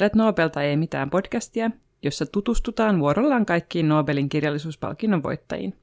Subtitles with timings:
[0.00, 1.70] Kuuntelet Nobelta ei mitään podcastia,
[2.02, 5.76] jossa tutustutaan vuorollaan kaikkiin Nobelin kirjallisuuspalkinnon voittajiin.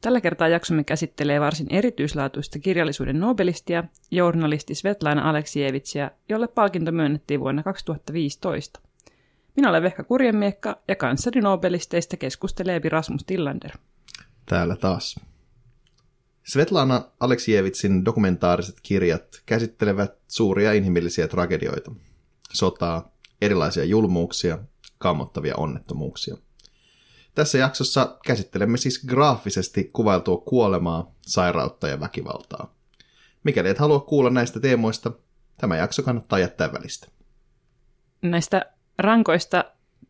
[0.00, 7.62] Tällä kertaa jaksomme käsittelee varsin erityislaatuista kirjallisuuden Nobelistia, journalisti Svetlana Aleksievitsiä, jolle palkinto myönnettiin vuonna
[7.62, 8.80] 2015.
[9.56, 13.70] Minä olen Vehka Kurjemiekka ja kanssani Nobelisteista keskustelee Rasmus Tillander.
[14.46, 15.20] Täällä taas.
[16.42, 21.92] Svetlana Aleksievitsin dokumentaariset kirjat käsittelevät suuria inhimillisiä tragedioita.
[22.52, 23.13] Sotaa,
[23.44, 24.58] erilaisia julmuuksia,
[24.98, 26.36] kammottavia onnettomuuksia.
[27.34, 32.74] Tässä jaksossa käsittelemme siis graafisesti kuvailtua kuolemaa, sairautta ja väkivaltaa.
[33.44, 35.12] Mikäli et halua kuulla näistä teemoista,
[35.58, 37.08] tämä jakso kannattaa jättää välistä.
[38.22, 38.66] Näistä
[38.98, 39.64] rankoista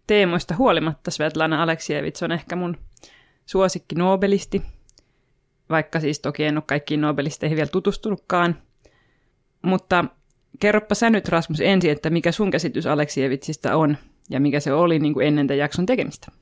[0.07, 2.77] teemoista huolimatta Svetlana Aleksievits on ehkä mun
[3.47, 4.63] suosikki Nobelisti,
[5.71, 8.63] vaikka siis toki en ole kaikkiin Nobelisteihin vielä tutustunutkaan.
[9.63, 10.05] Mutta
[10.61, 13.97] kerropa sä nyt Rasmus ensin, että mikä sun käsitys Aleksievitsistä on
[14.31, 16.33] ja mikä se oli niin kuin ennen tämän jakson tekemistä.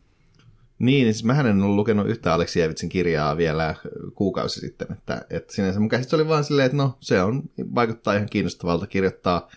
[0.78, 3.74] Niin, siis mä en ollut lukenut yhtä Aleksievitsin kirjaa vielä
[4.14, 7.42] kuukausi sitten, että, että sinänsä mun käsitys oli vaan silleen, että no se on,
[7.74, 9.48] vaikuttaa ihan kiinnostavalta kirjoittaa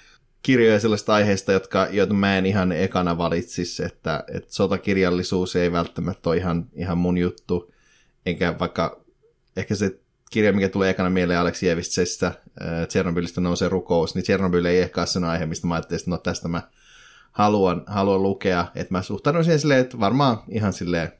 [0.42, 6.30] kirjoja sellaista aiheista, jotka, joita mä en ihan ekana valitsisi, että, että sotakirjallisuus ei välttämättä
[6.30, 7.74] ole ihan, ihan mun juttu,
[8.26, 9.02] enkä vaikka
[9.58, 10.00] ehkä se
[10.32, 12.32] kirja, mikä tulee ekana mieleen Aleksievitsestä,
[12.88, 16.18] Tsernobylistä nousee rukous, niin Tsernobyl ei ehkä ole sen aihe, mistä mä ajattelin, että no
[16.18, 16.62] tästä mä
[17.32, 21.12] haluan, haluan lukea, että mä suhtaudun siihen silleen, että varmaan ihan silleen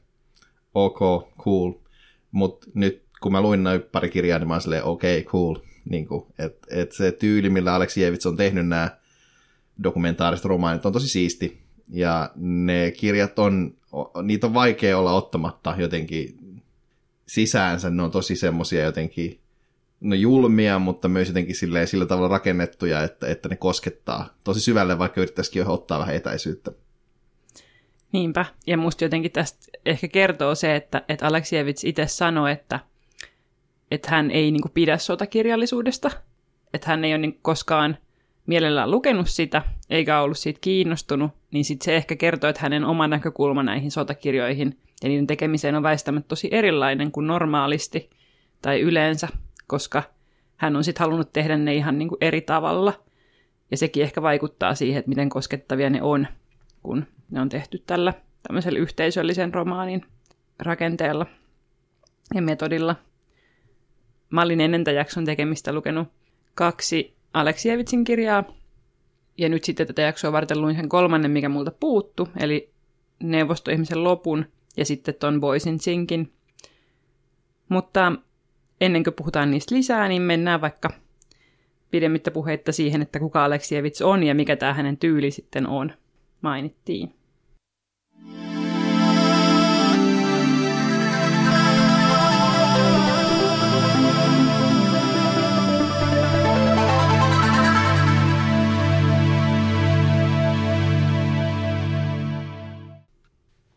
[0.74, 0.98] ok,
[1.38, 1.72] cool,
[2.30, 6.08] mutta nyt kun mä luin noin pari kirjaa, niin mä oon silleen okay, cool, niin
[6.38, 8.90] että et se tyyli, millä Aleksievits on tehnyt nämä
[9.82, 13.74] dokumentaariset romaanit on tosi siisti, ja ne kirjat on,
[14.22, 16.38] niitä on vaikea olla ottamatta jotenkin
[17.28, 19.40] sisäänsä, ne on tosi semmosia jotenkin
[20.00, 24.98] no julmia, mutta myös jotenkin silleen, sillä tavalla rakennettuja, että, että ne koskettaa tosi syvälle,
[24.98, 26.72] vaikka yrittäisikin ottaa vähän etäisyyttä.
[28.12, 32.80] Niinpä, ja musta jotenkin tästä ehkä kertoo se, että, että Aleksievits itse sanoi, että,
[33.90, 36.10] että hän ei niin kuin, pidä sotakirjallisuudesta,
[36.74, 37.98] että hän ei ole niin koskaan
[38.46, 43.08] mielellään lukenut sitä, eikä ollut siitä kiinnostunut, niin sit se ehkä kertoo, että hänen oma
[43.08, 48.10] näkökulma näihin sotakirjoihin ja niiden tekemiseen on väistämättä tosi erilainen kuin normaalisti
[48.62, 49.28] tai yleensä,
[49.66, 50.02] koska
[50.56, 52.92] hän on sitten halunnut tehdä ne ihan niin kuin eri tavalla.
[53.70, 56.26] Ja sekin ehkä vaikuttaa siihen, että miten koskettavia ne on,
[56.82, 60.04] kun ne on tehty tällä tämmöisellä yhteisöllisen romaanin
[60.58, 61.26] rakenteella
[62.34, 62.96] ja metodilla.
[64.30, 66.08] Mä olin ennen tämän jakson tekemistä lukenut
[66.54, 68.44] kaksi Aleksievitsin kirjaa,
[69.38, 72.70] ja nyt sitten tätä jaksoa varten luin sen kolmannen, mikä multa puuttu, eli
[73.22, 76.32] Neuvostoihmisen lopun ja sitten ton Boysin Sinkin.
[77.68, 78.12] Mutta
[78.80, 80.90] ennen kuin puhutaan niistä lisää, niin mennään vaikka
[81.90, 85.92] pidemmittä puheitta siihen, että kuka Aleksievits on ja mikä tämä hänen tyyli sitten on,
[86.42, 87.12] mainittiin.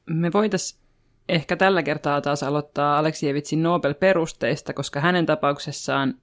[0.05, 0.88] Me voitaisiin
[1.29, 6.13] ehkä tällä kertaa taas aloittaa Aleksievitsin Nobel-perusteista, koska hänen tapauksessaan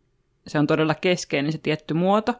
[0.46, 2.34] se on todella keskeinen se tietty muoto,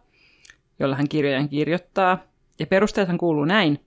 [0.78, 2.18] jolla hän kirjojen kirjoittaa.
[2.58, 3.80] Ja perusteethan kuuluu näin.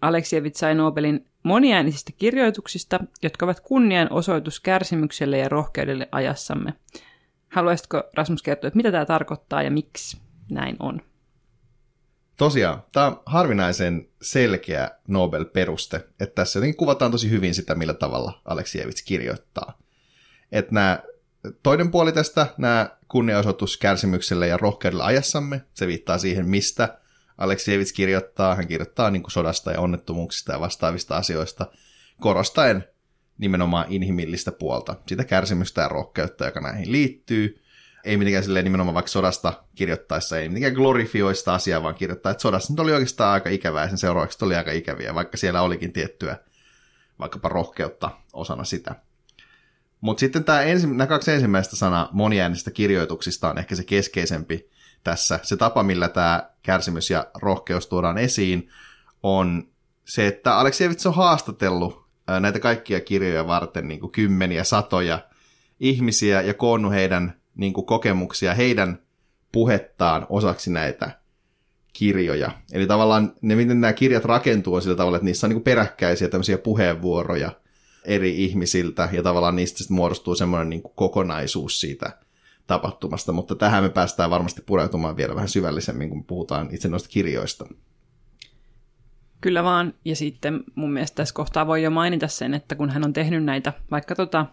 [0.00, 6.74] Aleksievits sai Nobelin moniäänisistä kirjoituksista, jotka ovat kunnian osoitus kärsimykselle ja rohkeudelle ajassamme.
[7.48, 10.18] Haluaisitko Rasmus kertoa, että mitä tämä tarkoittaa ja miksi
[10.50, 11.00] näin on?
[12.36, 18.40] Tosiaan, tämä on harvinaisen selkeä Nobel-peruste, että tässä jotenkin kuvataan tosi hyvin sitä, millä tavalla
[18.44, 19.78] Aleksievits kirjoittaa.
[20.52, 20.98] Että nämä,
[21.62, 26.98] toinen puoli tästä, nämä kunniaosoitus kärsimykselle ja rohkeudelle ajassamme, se viittaa siihen, mistä
[27.38, 28.54] Aleksievits kirjoittaa.
[28.54, 31.66] Hän kirjoittaa niin kuin sodasta ja onnettomuuksista ja vastaavista asioista,
[32.20, 32.84] korostaen
[33.38, 37.60] nimenomaan inhimillistä puolta, sitä kärsimystä ja rohkeutta, joka näihin liittyy–
[38.04, 42.42] ei mitenkään silleen nimenomaan vaikka sodasta kirjoittaessa, ei mitenkään glorifioi sitä asiaa, vaan kirjoittaa, että
[42.42, 45.92] sodassa nyt oli oikeastaan aika ikävää ja sen seuraavaksi oli aika ikäviä, vaikka siellä olikin
[45.92, 46.36] tiettyä
[47.18, 48.94] vaikkapa rohkeutta osana sitä.
[50.00, 54.70] Mutta sitten tämä ensi, nämä kaksi ensimmäistä sanaa moniäänisistä kirjoituksista on ehkä se keskeisempi
[55.04, 55.40] tässä.
[55.42, 58.68] Se tapa, millä tämä kärsimys ja rohkeus tuodaan esiin,
[59.22, 59.68] on
[60.04, 62.04] se, että Aleksievits on haastatellut
[62.40, 65.18] näitä kaikkia kirjoja varten niin kuin kymmeniä, satoja
[65.80, 68.98] ihmisiä ja koonnut heidän niin kuin kokemuksia heidän
[69.52, 71.10] puhettaan osaksi näitä
[71.92, 72.50] kirjoja.
[72.72, 75.64] Eli tavallaan ne, miten nämä kirjat rakentuu on sillä tavalla, että niissä on niin kuin
[75.64, 77.50] peräkkäisiä tämmöisiä puheenvuoroja
[78.04, 82.18] eri ihmisiltä, ja tavallaan niistä sitten muodostuu semmoinen niin kuin kokonaisuus siitä
[82.66, 87.66] tapahtumasta, mutta tähän me päästään varmasti pureutumaan vielä vähän syvällisemmin, kun puhutaan itse noista kirjoista.
[89.40, 89.94] Kyllä vaan.
[90.04, 93.44] Ja sitten mun mielestä tässä kohtaa voi jo mainita sen, että kun hän on tehnyt
[93.44, 94.46] näitä, vaikka tota,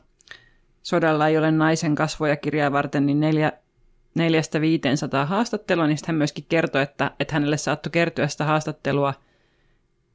[0.83, 3.51] Sodalla ei ole naisen kasvoja kirjaa varten, niin neljä,
[4.15, 9.13] neljästä 500 haastattelua, niin hän myöskin kertoi, että, että hänelle saattoi kertyä sitä haastattelua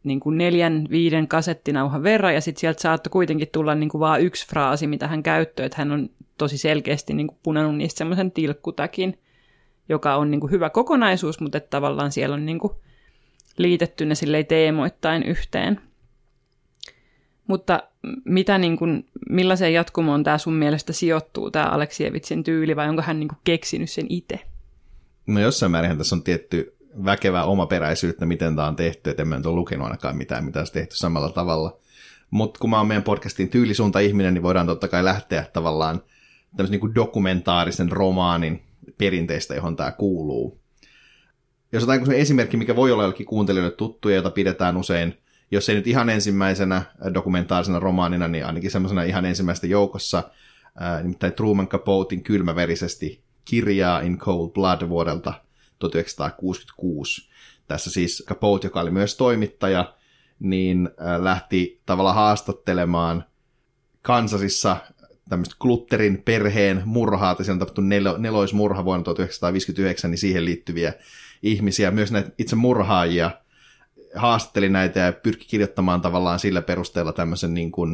[0.04, 4.20] niin kuin neljän, viiden kasettinauhan verran, ja sitten sieltä saattoi kuitenkin tulla niin kuin vaan
[4.20, 8.32] yksi fraasi, mitä hän käyttää, että hän on tosi selkeästi niin kuin punannut niistä semmoisen
[8.32, 9.18] tilkkutakin,
[9.88, 12.72] joka on niin kuin hyvä kokonaisuus, mutta että tavallaan siellä on niin kuin
[13.56, 14.14] liitetty ne
[14.48, 15.80] teemoittain yhteen.
[17.46, 17.82] Mutta
[18.24, 23.20] mitä niin kuin, millaiseen jatkumoon tämä sun mielestä sijoittuu, tämä Aleksievitsin tyyli, vai onko hän
[23.20, 24.40] niin kuin keksinyt sen itse?
[25.26, 29.54] No jossain määrin tässä on tietty väkevää omaperäisyyttä, miten tämä on tehty, että en ole
[29.54, 31.78] lukenut ainakaan mitään, mitä olisi tehty samalla tavalla.
[32.30, 36.02] Mutta kun mä oon meidän podcastin tyylisuunta ihminen, niin voidaan totta kai lähteä tavallaan
[36.56, 38.62] tämmöisen niin kuin dokumentaarisen romaanin
[38.98, 40.60] perinteistä, johon tämä kuuluu.
[41.72, 45.18] Jos otetaan esimerkki, mikä voi olla jollekin kuuntelijoille tuttu ja jota pidetään usein,
[45.50, 46.82] jos ei nyt ihan ensimmäisenä
[47.14, 50.22] dokumentaarisena romaanina, niin ainakin semmoisena ihan ensimmäistä joukossa,
[50.80, 55.34] ää, nimittäin Truman Capotein kylmäverisesti kirjaa In Cold Blood vuodelta
[55.78, 57.28] 1966.
[57.68, 59.94] Tässä siis Capote, joka oli myös toimittaja,
[60.38, 63.24] niin lähti tavallaan haastattelemaan
[64.02, 64.76] Kansasissa
[65.28, 70.92] tämmöistä Glutterin perheen murhaa, että siellä on tapahtunut nel- neloismurha vuonna 1959, niin siihen liittyviä
[71.42, 73.30] ihmisiä, myös näitä itse murhaajia,
[74.16, 77.90] haastatteli näitä ja pyrki kirjoittamaan tavallaan sillä perusteella tämmöisen niin kuin,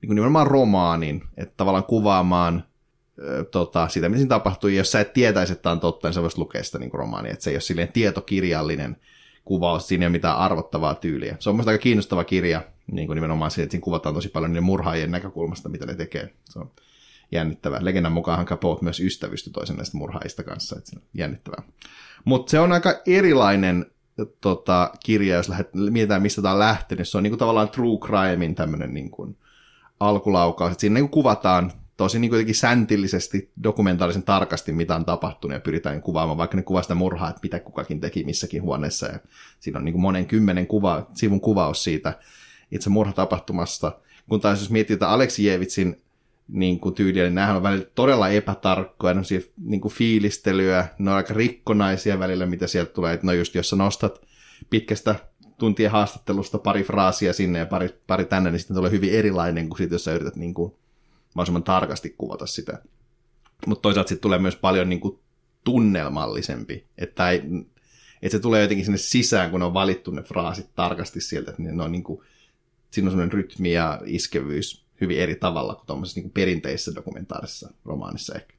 [0.00, 2.64] niin kuin nimenomaan romaanin, että tavallaan kuvaamaan
[3.50, 4.76] tota, sitä, mitä siinä tapahtui.
[4.76, 7.32] Jos sä et tietäisi, että tämä on totta, niin sä voisit lukea sitä niin romaania.
[7.32, 8.96] Että se ei ole silleen tietokirjallinen
[9.44, 11.36] kuvaus, siinä ei ole mitään arvottavaa tyyliä.
[11.38, 12.62] Se on mielestäni aika kiinnostava kirja,
[12.92, 16.34] niin kuin nimenomaan siitä, että siinä kuvataan tosi paljon niiden murhaajien näkökulmasta, mitä ne tekee.
[16.44, 16.70] Se on
[17.32, 17.84] jännittävää.
[17.84, 21.62] Legendan mukaan Capote myös ystävystyi toisen näistä murhaajista kanssa, että se on jännittävää.
[22.24, 23.86] Mutta se on aika erilainen
[24.40, 27.08] tota, kirja, jos lähdet, mietitään, mistä tämä on lähtenyt.
[27.08, 29.36] Se on niin kuin, tavallaan true crimein tämmöinen niin kuin,
[30.00, 30.72] alkulaukaus.
[30.72, 35.60] Että siinä niin kuin, kuvataan tosi niin kuitenkin säntillisesti, dokumentaalisen tarkasti, mitä on tapahtunut, ja
[35.60, 39.18] pyritään kuvaamaan vaikka ne kuvaa sitä murhaa, että mitä kukakin teki missäkin huoneessa, ja
[39.60, 42.18] siinä on niin kuin monen kymmenen kuva, sivun kuvaus siitä
[42.70, 43.92] itse murhatapahtumasta,
[44.28, 46.02] kun taas jos mietitään Aleksijevitsin
[46.48, 49.14] niin kuin tyyliä, niin nämähän on välillä todella epätarkkoja,
[49.56, 53.70] niin kuin fiilistelyä, ne on aika rikkonaisia välillä, mitä sieltä tulee, että no just jos
[53.70, 54.20] sä nostat
[54.70, 55.14] pitkästä
[55.58, 59.78] tuntien haastattelusta pari fraasia sinne ja pari, pari tänne, niin sitten tulee hyvin erilainen kuin
[59.78, 60.72] sit, jos sä yrität niin kuin
[61.34, 62.82] mahdollisimman tarkasti kuvata sitä.
[63.66, 65.18] Mutta toisaalta sitten tulee myös paljon niin kuin
[65.64, 67.42] tunnelmallisempi, että, ei,
[68.22, 71.82] että se tulee jotenkin sinne sisään, kun on valittu ne fraasit tarkasti sieltä, että ne
[71.82, 72.20] on niin kuin,
[72.90, 78.34] siinä on semmoinen rytmi ja iskevyys hyvin eri tavalla kuin tuommoisessa niin perinteisessä dokumentaarisessa romaanissa
[78.34, 78.54] ehkä.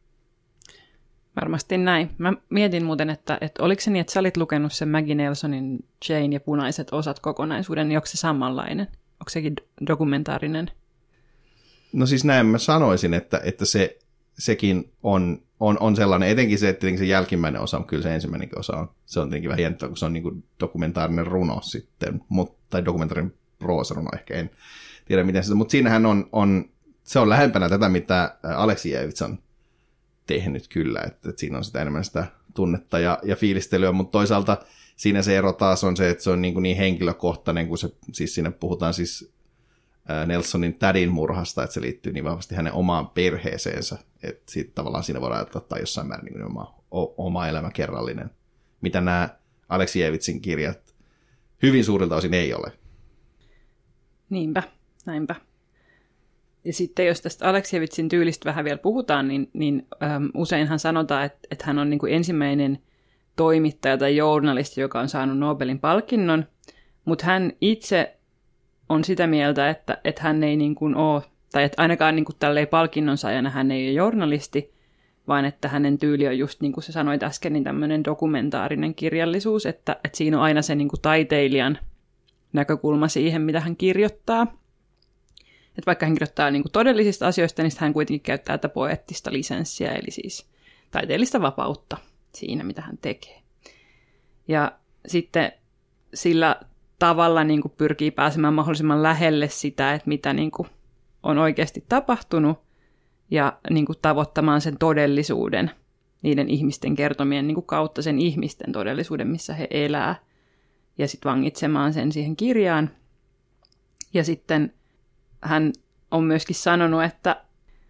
[1.36, 2.12] Varmasti näin.
[2.18, 5.86] Mä mietin muuten, että, että oliko se niin, että sä olit lukenut sen Maggie Nelsonin
[6.10, 8.88] Jane ja punaiset osat kokonaisuuden, niin onko se samanlainen?
[9.14, 9.56] Onko sekin
[9.88, 10.72] dokumentaarinen?
[11.94, 14.00] No siis näin mä sanoisin, että, että se,
[14.40, 18.60] sekin on, on, on sellainen, etenkin se, että se jälkimmäinen osa on kyllä se ensimmäinenkin
[18.60, 22.58] osa on, se on tietenkin vähän jännittävä, kun se on niin dokumentaarinen runo sitten, mutta,
[22.70, 24.50] tai dokumentaarinen proosaruno ehkä, en
[25.06, 26.70] tiedä miten se, mutta siinähän on, on,
[27.04, 29.40] se on lähempänä tätä, mitä Aleksijevits on
[30.28, 34.58] tehnyt kyllä, että, että siinä on sitä enemmän sitä tunnetta ja, ja fiilistelyä, mutta toisaalta
[34.96, 37.90] siinä se ero taas on se, että se on niin, kuin niin henkilökohtainen, kun se,
[38.12, 39.34] siis siinä puhutaan siis
[40.26, 45.22] Nelsonin tädin murhasta, että se liittyy niin vahvasti hänen omaan perheeseensä, että siitä tavallaan siinä
[45.22, 46.76] voidaan että jossain määrin niin oma,
[47.18, 48.32] oma elämä kerrallinen,
[48.82, 49.30] mitä nämä
[49.70, 50.96] Aleksijevitsin kirjat
[51.62, 52.72] hyvin suurilta osin ei ole.
[54.30, 54.64] Niinpä,
[55.06, 55.36] näinpä.
[56.66, 61.40] Ja sitten jos tästä Aleksijevitsin tyylistä vähän vielä puhutaan, niin, niin äm, useinhan sanotaan, että,
[61.52, 62.80] että hän on niin kuin ensimmäinen
[63.36, 66.46] toimittaja tai journalisti, joka on saanut Nobelin palkinnon,
[67.06, 68.18] mutta hän itse
[68.90, 72.68] on sitä mieltä, että, että hän ei niin kuin ole, tai että ainakaan niin tälleen
[72.68, 74.74] palkinnon saajana hän ei ole journalisti,
[75.28, 79.66] vaan että hänen tyyli on just niin kuin sä sanoit äsken, niin tämmöinen dokumentaarinen kirjallisuus,
[79.66, 81.78] että, että siinä on aina se niin kuin taiteilijan
[82.54, 84.63] näkökulma siihen, mitä hän kirjoittaa.
[85.78, 89.92] Että vaikka hän kirjoittaa niin kuin todellisista asioista, niin hän kuitenkin käyttää tätä poettista lisenssiä,
[89.92, 90.50] eli siis
[90.92, 91.98] taiteellista vapautta
[92.36, 93.42] siinä, mitä hän tekee.
[94.48, 94.72] Ja
[95.08, 95.52] sitten
[96.14, 96.60] sillä
[97.00, 100.68] tavalla niin kuin pyrkii pääsemään mahdollisimman lähelle sitä, että mitä niin kuin
[101.24, 102.60] on oikeasti tapahtunut
[103.32, 105.72] ja niin kuin tavoittamaan sen todellisuuden
[106.22, 110.16] niiden ihmisten kertomien niin kuin kautta sen ihmisten todellisuuden, missä he elää
[110.98, 112.90] ja sitten vangitsemaan sen siihen kirjaan.
[114.14, 114.74] Ja sitten
[115.44, 115.74] hän
[116.12, 117.44] on myöskin sanonut, että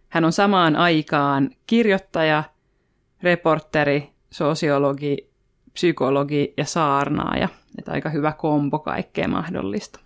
[0.10, 2.44] hän on samaan aikaan kirjoittaja,
[3.24, 5.30] reporteri, sosiologi,
[5.74, 7.50] psykologi ja saarnaaja.
[7.78, 10.00] Että aika hyvä kompo kaikkea mahdollista.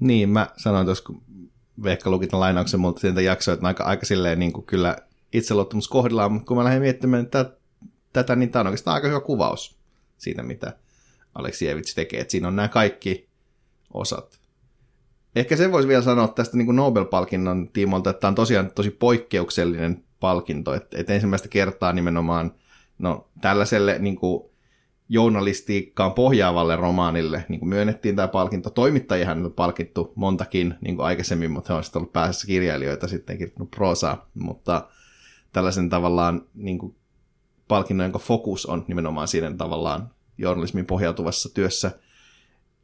[0.00, 1.22] Niin, mä sanoin tuossa, kun
[1.82, 4.96] Veikka luki tämän lainauksen multa sieltä jaksoa, että aika, aika silleen niin kuin kyllä
[5.32, 7.56] itseluottamus kohdillaan, mutta kun mä lähdin miettimään tätä,
[8.12, 9.76] tätä, niin tämä on oikeastaan aika hyvä kuvaus
[10.18, 10.72] siitä, mitä
[11.34, 12.20] Aleksievits tekee.
[12.20, 13.28] Että siinä on nämä kaikki
[13.94, 14.41] osat.
[15.36, 18.90] Ehkä sen voisi vielä sanoa tästä niin kuin Nobel-palkinnon tiimolta, että tämä on tosiaan tosi
[18.90, 22.54] poikkeuksellinen palkinto, että, että ensimmäistä kertaa nimenomaan
[22.98, 24.52] no, tällaiselle niin kuin,
[25.08, 28.70] journalistiikkaan pohjaavalle romaanille niin kuin myönnettiin tämä palkinto.
[28.70, 33.38] Toimittajihan on palkittu montakin niin kuin aikaisemmin, mutta he on sitten ollut päässä kirjailijoita sitten
[33.38, 34.88] kirjoittanut prosaa, mutta
[35.52, 36.96] tällaisen tavallaan niin kuin,
[37.68, 41.90] palkinnon, jonka fokus on nimenomaan siinä tavallaan journalismin pohjautuvassa työssä.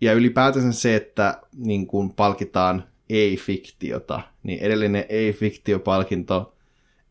[0.01, 6.55] Ja ylipäätänsä se, että niin kuin palkitaan ei-fiktiota, niin edellinen ei-fiktiopalkinto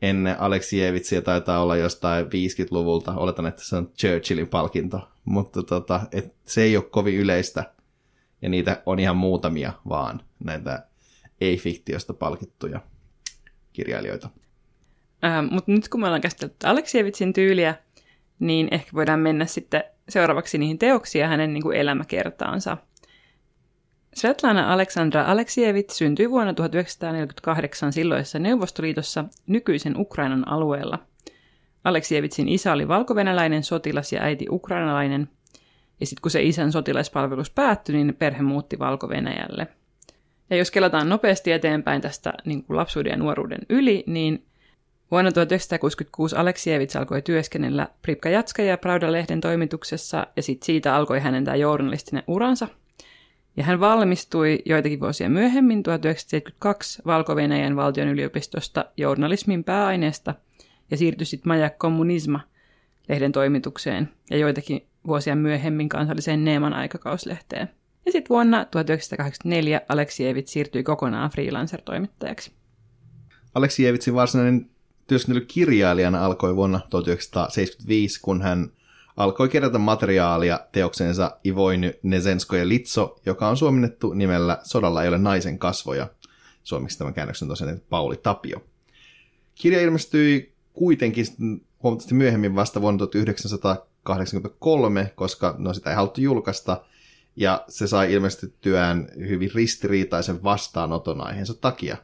[0.02, 3.14] ennen Aleksievitsiä taitaa olla jostain 50-luvulta.
[3.14, 7.74] Oletan, että se on Churchillin palkinto, mutta tota, et se ei ole kovin yleistä.
[8.42, 10.88] Ja niitä on ihan muutamia vaan, näitä
[11.42, 12.82] ei-fiktiosta palkittuja
[13.74, 14.30] kirjailijoita.
[15.26, 17.76] Äh, mutta nyt kun me ollaan käsitelty Aleksievitsin tyyliä,
[18.40, 22.78] niin ehkä voidaan mennä sitten seuraavaksi niihin teoksiin ja hänen niin kuin elämäkertaansa.
[24.16, 31.00] Svetlana Aleksandra Aleksievit syntyi vuonna 1948 silloisessa Neuvostoliitossa nykyisen Ukrainan alueella.
[31.84, 35.30] Aleksievitsin isä oli valkovenäläinen sotilas ja äiti ukrainalainen,
[36.00, 39.66] ja sitten kun se isän sotilaspalvelus päättyi, niin perhe muutti valko -Venäjälle.
[40.50, 44.46] Ja jos kelataan nopeasti eteenpäin tästä niin kuin lapsuuden ja nuoruuden yli, niin
[45.12, 51.46] vuonna 1966 Aleksievits alkoi työskennellä Pripka Jatska ja Pravda-lehden toimituksessa, ja sitten siitä alkoi hänen
[51.46, 52.68] tämä journalistinen uransa–
[53.58, 57.36] ja hän valmistui joitakin vuosia myöhemmin 1972 valko
[57.76, 60.36] valtion yliopistosta journalismin pääaineesta
[60.92, 62.40] ja siirtyi sitten Maja Kommunisma
[63.10, 67.70] lehden toimitukseen ja joitakin vuosia myöhemmin kansalliseen Neeman aikakauslehteen.
[68.06, 72.52] Ja sitten vuonna 1984 Aleksievit siirtyi kokonaan freelancer-toimittajaksi.
[73.56, 74.70] Aleksievitsin varsinainen
[75.08, 78.72] työskentely kirjailijana alkoi vuonna 1975, kun hän
[79.18, 85.60] alkoi kerätä materiaalia teoksensa Ivoiny Nezenskoja Litso, joka on suomennettu nimellä Sodalla ei ole naisen
[85.60, 86.08] kasvoja.
[86.64, 88.64] Suomeksi tämän käännöksen on tosiaan Pauli Tapio.
[89.56, 91.26] Kirja ilmestyi kuitenkin
[91.84, 96.82] huomattavasti myöhemmin vasta vuonna 1983, koska no sitä ei haluttu julkaista,
[97.36, 101.98] ja se sai ilmestettyään hyvin ristiriitaisen vastaanoton aiheensa takia.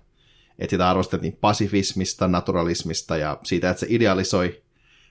[0.59, 4.61] Että sitä arvostettiin pasifismista, naturalismista ja siitä, että se idealisoi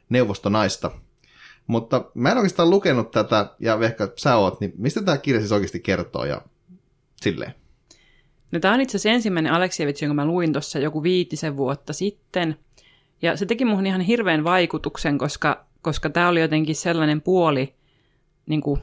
[0.08, 0.90] neuvostonaista–
[1.66, 5.52] mutta mä en oikeastaan lukenut tätä, ja ehkä sä oot, niin mistä tämä kirja siis
[5.52, 6.42] oikeasti kertoo ja
[7.22, 7.54] silleen?
[8.52, 12.56] No tämä on itse asiassa ensimmäinen Aleksievits, jonka mä luin tuossa joku viitisen vuotta sitten.
[13.22, 17.74] Ja se teki muhun ihan hirveän vaikutuksen, koska, koska tämä oli jotenkin sellainen puoli
[18.46, 18.80] niin kuin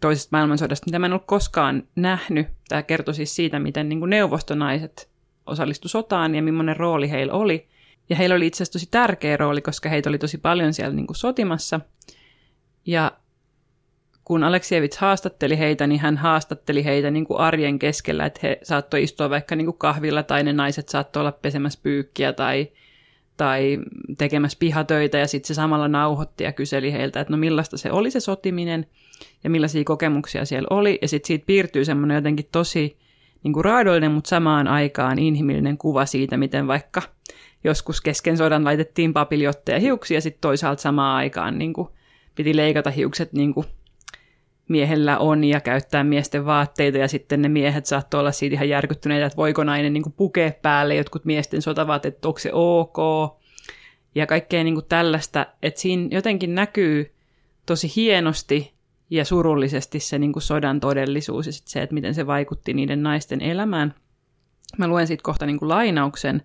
[0.00, 2.46] toisesta maailmansodasta, mitä mä en ollut koskaan nähnyt.
[2.68, 5.10] Tämä kertoi siis siitä, miten niin kuin neuvostonaiset
[5.48, 7.68] osallistu sotaan ja millainen rooli heillä oli.
[8.10, 11.06] Ja heillä oli itse asiassa tosi tärkeä rooli, koska heitä oli tosi paljon siellä niin
[11.06, 11.80] kuin sotimassa–
[12.88, 13.12] ja
[14.24, 19.02] kun Aleksievits haastatteli heitä, niin hän haastatteli heitä niin kuin arjen keskellä, että he saattoi
[19.02, 22.68] istua vaikka niin kuin kahvilla tai ne naiset saattoi olla pesemässä pyykkiä tai,
[23.36, 23.78] tai
[24.18, 28.10] tekemässä pihatöitä ja sitten se samalla nauhoitti ja kyseli heiltä, että no millaista se oli
[28.10, 28.86] se sotiminen
[29.44, 30.98] ja millaisia kokemuksia siellä oli.
[31.02, 32.98] Ja sitten siitä piirtyy semmoinen jotenkin tosi
[33.44, 37.02] niin kuin raadollinen, mutta samaan aikaan inhimillinen kuva siitä, miten vaikka
[37.64, 41.88] joskus kesken sodan laitettiin papiljotteja hiuksia ja sitten toisaalta samaan aikaan niin kuin
[42.34, 43.66] piti leikata hiukset niin kuin
[44.68, 49.26] miehellä on ja käyttää miesten vaatteita ja sitten ne miehet saattoi olla siitä ihan järkyttyneitä,
[49.26, 52.98] että voiko nainen niin pukea päälle jotkut miesten sotavaatteet, että onko se ok.
[54.14, 57.14] Ja kaikkea niin kuin tällaista, että siinä jotenkin näkyy
[57.66, 58.77] tosi hienosti
[59.10, 63.02] ja surullisesti se niin kuin sodan todellisuus ja sit se, että miten se vaikutti niiden
[63.02, 63.94] naisten elämään.
[64.78, 66.42] Mä luen siitä kohta niin kuin lainauksen,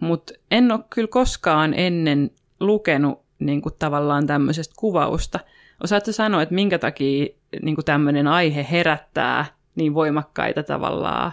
[0.00, 5.40] mutta en ole kyllä koskaan ennen lukenut niin kuin tavallaan tämmöisestä kuvausta.
[5.82, 7.26] Osaatko sanoa, että minkä takia
[7.62, 11.32] niin kuin tämmöinen aihe herättää niin voimakkaita tavallaan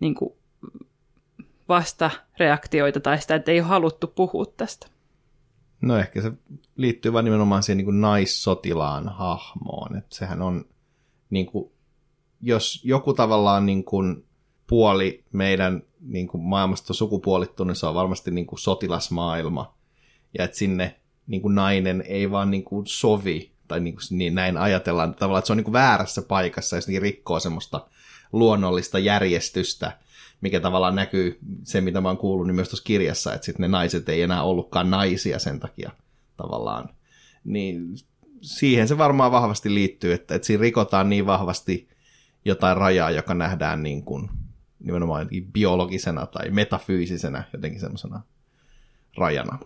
[0.00, 0.34] niin kuin
[1.68, 4.86] vastareaktioita tai sitä, että ei ole haluttu puhua tästä?
[5.86, 6.32] No ehkä se
[6.76, 9.96] liittyy vain nimenomaan siihen niin naissotilaan hahmoon.
[9.96, 10.64] Että sehän on,
[11.30, 11.70] niin kuin,
[12.40, 14.24] jos joku tavallaan niin kuin
[14.66, 19.74] puoli meidän niin kuin maailmasta on sukupuolittunut, niin se on varmasti niin kuin sotilasmaailma.
[20.38, 24.34] Ja että sinne niin kuin nainen ei vaan niin kuin sovi, tai niin kuin, niin
[24.34, 27.86] näin ajatellaan tavallaan, että se on niin kuin väärässä paikassa ja se rikkoo semmoista
[28.32, 29.98] luonnollista järjestystä,
[30.40, 33.68] mikä tavallaan näkyy se, mitä mä oon kuullut, niin myös tuossa kirjassa, että sitten ne
[33.68, 35.90] naiset ei enää ollutkaan naisia sen takia
[36.36, 36.88] tavallaan.
[37.44, 37.94] Niin
[38.40, 41.88] siihen se varmaan vahvasti liittyy, että, että siinä rikotaan niin vahvasti
[42.44, 44.28] jotain rajaa, joka nähdään niin kuin,
[44.78, 48.20] nimenomaan biologisena tai metafyysisenä jotenkin semmoisena
[49.16, 49.58] rajana.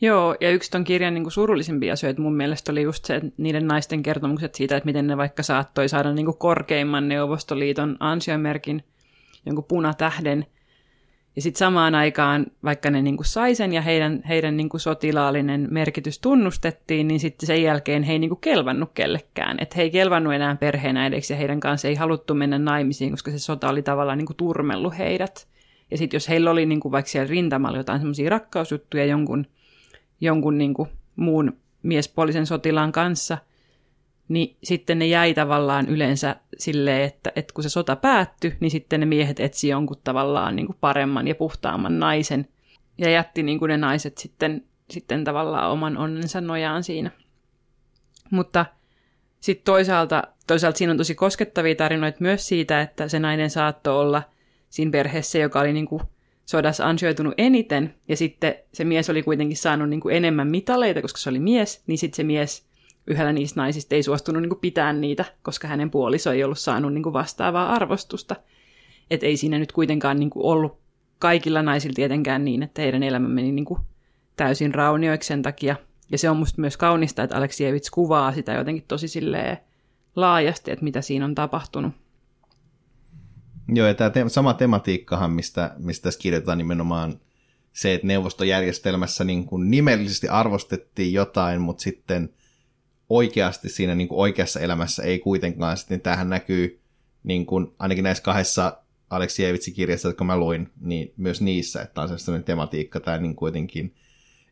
[0.00, 3.28] Joo, ja yksi ton kirjan niin kuin surullisimpia asioita mun mielestä oli just se, että
[3.36, 8.84] niiden naisten kertomukset siitä, että miten ne vaikka saattoi saada niin kuin korkeimman Neuvostoliiton ansiomerkin,
[9.46, 10.46] jonkun punatähden,
[11.36, 14.80] ja sitten samaan aikaan, vaikka ne niin kuin sai sen ja heidän, heidän niin kuin
[14.80, 19.56] sotilaallinen merkitys tunnustettiin, niin sitten sen jälkeen he ei niin kuin kelvannut kellekään.
[19.60, 23.38] Että he ei kelvannut enää perheenäideksi ja heidän kanssa ei haluttu mennä naimisiin, koska se
[23.38, 25.48] sota oli tavallaan niin kuin turmellut heidät.
[25.90, 29.46] Ja sitten jos heillä oli niin kuin vaikka siellä rintamalla jotain semmoisia rakkausjuttuja jonkun,
[30.20, 33.38] jonkun niin kuin muun miespuolisen sotilaan kanssa–
[34.28, 39.00] niin sitten ne jäi tavallaan yleensä silleen, että, että kun se sota päättyi, niin sitten
[39.00, 42.48] ne miehet etsi jonkun tavallaan niin kuin paremman ja puhtaamman naisen
[42.98, 47.10] ja jätti niin kuin ne naiset sitten, sitten tavallaan oman onnensa nojaan siinä.
[48.30, 48.66] Mutta
[49.40, 54.22] sitten toisaalta, toisaalta siinä on tosi koskettavia tarinoita myös siitä, että se nainen saattoi olla
[54.68, 56.02] siinä perheessä, joka oli niin kuin
[56.46, 61.18] sodassa ansioitunut eniten, ja sitten se mies oli kuitenkin saanut niin kuin enemmän mitaleita, koska
[61.18, 62.66] se oli mies, niin sitten se mies
[63.06, 67.12] yhdellä niistä naisista ei suostunut niin pitää niitä, koska hänen puoliso ei ollut saanut niin
[67.12, 68.36] vastaavaa arvostusta.
[69.10, 70.78] Et ei siinä nyt kuitenkaan niin ollut
[71.18, 73.66] kaikilla naisilla tietenkään niin, että heidän elämä meni niin
[74.36, 75.76] täysin raunioiksi sen takia.
[76.10, 79.56] Ja se on musta myös kaunista, että Aleksievits kuvaa sitä jotenkin tosi silleen
[80.16, 81.92] laajasti, että mitä siinä on tapahtunut.
[83.68, 87.20] Joo, ja tämä te- sama tematiikkahan, mistä, mistä tässä kirjoitetaan nimenomaan
[87.72, 92.28] se, että neuvostojärjestelmässä niin kuin nimellisesti arvostettiin jotain, mutta sitten–
[93.08, 95.76] oikeasti siinä niin kuin oikeassa elämässä ei kuitenkaan.
[95.76, 96.80] Sitten tämähän näkyy
[97.24, 98.78] niin kuin, ainakin näissä kahdessa
[99.10, 103.94] Aleksievitsin kirjassa, jotka mä luin, niin myös niissä, että on sellainen tematiikka tai niin kuitenkin,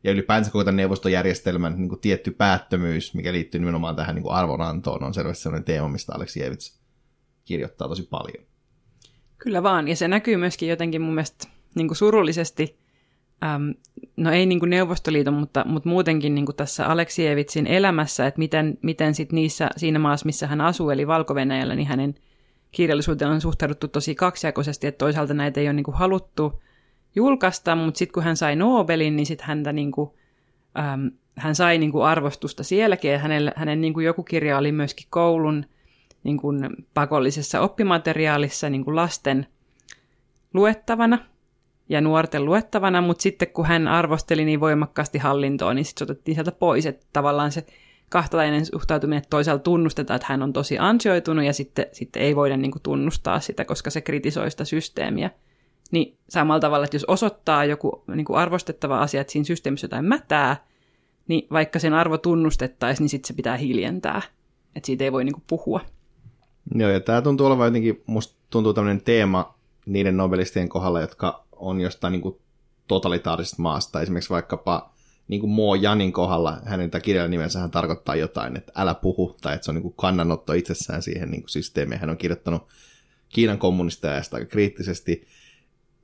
[0.04, 4.34] ja ylipäänsä koko tämän neuvostojärjestelmän niin kuin tietty päättömyys, mikä liittyy nimenomaan tähän niin kuin
[4.34, 6.78] arvonantoon, on selvästi sellainen teema, mistä Aleksievits
[7.44, 8.44] kirjoittaa tosi paljon.
[9.38, 12.81] Kyllä vaan, ja se näkyy myöskin jotenkin mun mielestä niin kuin surullisesti
[13.42, 13.74] äm,
[14.16, 18.78] no ei niin kuin Neuvostoliiton, mutta, mutta muutenkin niin kuin tässä Aleksievitsin elämässä, että miten,
[18.82, 22.14] miten sit niissä, siinä maassa, missä hän asuu, eli valko niin hänen
[22.72, 26.62] kirjallisuuteen on suhtauduttu tosi kaksijakoisesti, että toisaalta näitä ei ole niin kuin haluttu
[27.14, 30.10] julkaista, mutta sitten kun hän sai Nobelin, niin sitten häntä niin kuin,
[30.78, 34.72] äm, hän sai niin kuin arvostusta sielläkin, ja hänelle, hänen niin kuin joku kirja oli
[34.72, 35.66] myöskin koulun
[36.24, 39.46] niin kuin pakollisessa oppimateriaalissa niin kuin lasten
[40.54, 41.18] luettavana,
[41.92, 46.34] ja nuorten luettavana, mutta sitten kun hän arvosteli niin voimakkaasti hallintoa, niin sitten se otettiin
[46.34, 47.66] sieltä pois, että tavallaan se
[48.08, 52.56] kahtalainen suhtautuminen, että toisaalta tunnustetaan, että hän on tosi ansioitunut ja sitten, sitten ei voida
[52.56, 55.30] niin kuin tunnustaa sitä, koska se kritisoi sitä systeemiä.
[55.90, 60.04] Niin samalla tavalla, että jos osoittaa joku niin kuin arvostettava asia, että siinä systeemissä jotain
[60.04, 60.64] mätää,
[61.28, 64.22] niin vaikka sen arvo tunnustettaisiin, niin sitten se pitää hiljentää.
[64.76, 65.80] Että siitä ei voi niin kuin puhua.
[66.74, 69.54] Joo, ja tämä tuntuu olevan jotenkin, musta tuntuu tämmöinen teema
[69.86, 72.40] niiden nobelistien kohdalla, jotka on jostain niin kuin
[72.88, 74.00] totalitaarisesta maasta.
[74.00, 74.92] Esimerkiksi vaikkapa
[75.28, 79.54] niin kuin Mo Janin kohdalla, hänen kirjan nimensä hän tarkoittaa jotain, että älä puhu, tai
[79.54, 82.00] että se on niin kuin kannanotto itsessään siihen niin kuin systeemiin.
[82.00, 82.68] Hän on kirjoittanut
[83.28, 85.26] Kiinan kommunisteista aika kriittisesti.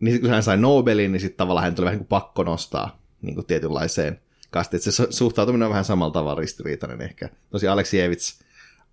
[0.01, 2.42] Niin sitten kun hän sai Nobelin, niin sitten tavallaan hän tuli vähän niin kuin pakko
[2.42, 4.79] nostaa niin kuin tietynlaiseen kasti.
[4.79, 7.29] se suhtautuminen on vähän samalla tavalla ristiriitainen ehkä.
[7.51, 8.40] Tosi Aleksievits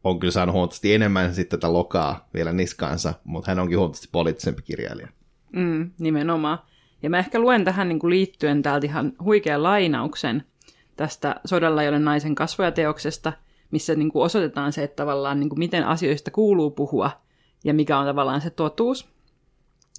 [0.03, 4.61] on kyllä saanut huomattavasti enemmän sitten tätä lokaa vielä niskaansa, mutta hän onkin huomattavasti poliittisempi
[4.61, 5.07] kirjailija.
[5.51, 6.59] Mm, nimenomaan.
[7.03, 10.43] Ja mä ehkä luen tähän niin kuin liittyen täältä ihan huikean lainauksen
[10.95, 13.33] tästä Sodalla ei ole naisen kasvoja teoksesta,
[13.71, 17.11] missä niin kuin osoitetaan se, että tavallaan niin kuin miten asioista kuuluu puhua
[17.63, 19.09] ja mikä on tavallaan se totuus.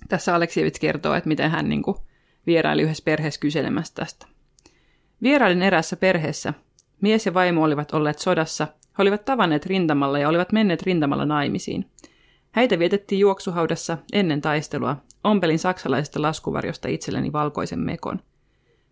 [0.09, 1.97] Tässä Aleksievits kertoo, että miten hän niin kuin
[2.47, 4.27] vieraili yhdessä perheessä kyselemässä tästä.
[5.23, 6.55] Vierailin erässä perheessä.
[7.01, 11.91] Mies ja vaimo olivat olleet sodassa, he olivat tavanneet rintamalla ja olivat menneet rintamalla naimisiin.
[12.51, 14.97] Häitä vietettiin juoksuhaudassa ennen taistelua.
[15.27, 18.21] Ompelin saksalaisesta laskuvarjosta itselleni valkoisen mekon.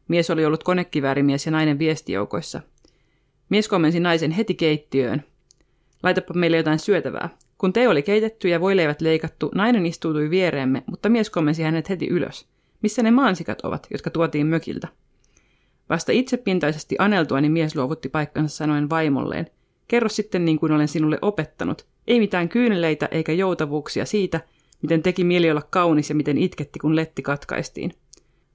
[0.08, 2.60] Mies oli ollut konekiväärimies ja nainen viestijoukoissa.
[3.48, 5.24] Mies komensi naisen heti keittiöön.
[6.02, 7.28] Laitapa meille jotain syötävää.
[7.58, 12.06] Kun te oli keitetty ja voileivät leikattu, nainen istuutui viereemme, mutta mies komensi hänet heti
[12.06, 12.48] ylös.
[12.82, 14.88] Missä ne maansikat ovat, jotka tuotiin mökiltä?
[15.90, 19.46] Vasta itsepintaisesti aneltuani mies luovutti paikkansa sanoen vaimolleen.
[19.88, 21.86] Kerro sitten niin kuin olen sinulle opettanut.
[22.06, 24.40] Ei mitään kyyneleitä eikä joutavuuksia siitä,
[24.84, 27.92] miten teki mieli olla kaunis ja miten itketti, kun letti katkaistiin.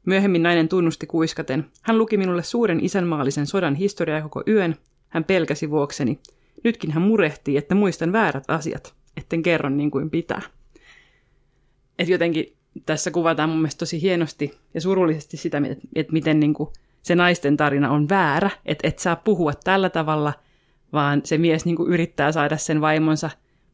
[0.05, 1.65] Myöhemmin nainen tunnusti kuiskaten.
[1.81, 4.75] Hän luki minulle suuren isänmaallisen sodan historiaa koko yön.
[5.09, 6.19] Hän pelkäsi vuokseni.
[6.63, 10.41] Nytkin hän murehtii, että muistan väärät asiat, etten kerro niin kuin pitää.
[11.99, 12.53] Et jotenkin
[12.85, 15.61] tässä kuvataan mun mielestä tosi hienosti ja surullisesti sitä,
[15.95, 16.69] että miten niin kuin
[17.01, 20.33] se naisten tarina on väärä, että et saa puhua tällä tavalla–
[20.93, 23.29] vaan se mies niin kuin yrittää saada sen vaimonsa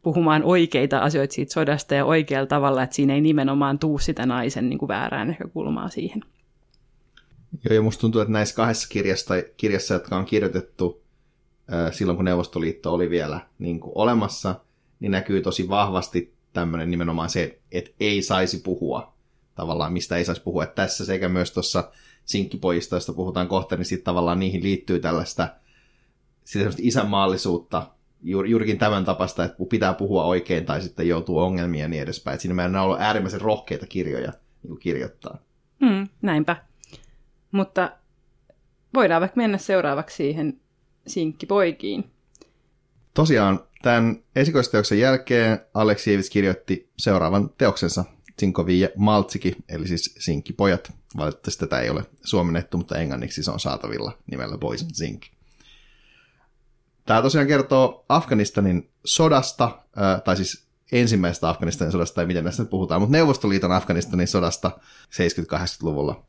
[0.05, 4.69] puhumaan oikeita asioita siitä sodasta ja oikealla tavalla, että siinä ei nimenomaan tuu sitä naisen
[4.69, 6.21] niin kuin väärää näkökulmaa siihen.
[7.63, 11.03] Joo, ja musta tuntuu, että näissä kahdessa kirjassa, kirjassa jotka on kirjoitettu
[11.91, 14.55] silloin, kun Neuvostoliitto oli vielä niin kuin olemassa,
[14.99, 19.13] niin näkyy tosi vahvasti tämmöinen nimenomaan se, että ei saisi puhua
[19.55, 20.63] tavallaan, mistä ei saisi puhua.
[20.63, 21.91] Että tässä sekä myös tuossa
[22.25, 25.47] sinkkipojista, josta puhutaan kohta, niin sitten tavallaan niihin liittyy tällaista
[26.77, 27.94] isänmaallisuutta,
[28.25, 32.35] juurikin tämän tapasta, että pitää puhua oikein tai sitten joutuu ongelmia ja niin edespäin.
[32.35, 34.31] Et siinä meidän on ollut äärimmäisen rohkeita kirjoja
[34.63, 35.37] niin kuin kirjoittaa.
[35.85, 36.55] Hmm, näinpä.
[37.51, 37.91] Mutta
[38.93, 40.59] voidaan vaikka mennä seuraavaksi siihen
[41.07, 42.11] sinkkipoikiin.
[43.13, 48.05] Tosiaan tämän esikoisteoksen jälkeen Aleksievits kirjoitti seuraavan teoksensa,
[48.39, 50.93] Sinkovi ja Maltsiki, eli siis Sinkkipojat.
[51.17, 55.21] Valitettavasti tätä ei ole suomennettu, mutta englanniksi se on saatavilla nimellä Boys and Sink.
[57.05, 59.79] Tämä tosiaan kertoo Afganistanin sodasta,
[60.23, 64.71] tai siis ensimmäisestä Afganistanin sodasta, tai miten näistä nyt puhutaan, mutta Neuvostoliiton Afganistanin sodasta
[65.53, 66.25] 70-80-luvulla.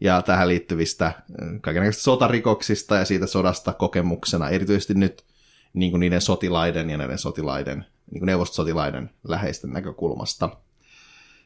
[0.00, 1.12] Ja tähän liittyvistä
[1.60, 5.24] kaikenlaisista sotarikoksista ja siitä sodasta kokemuksena, erityisesti nyt
[5.72, 10.56] niin kuin niiden sotilaiden ja näiden sotilaiden, niin kuin neuvostosotilaiden läheisten näkökulmasta.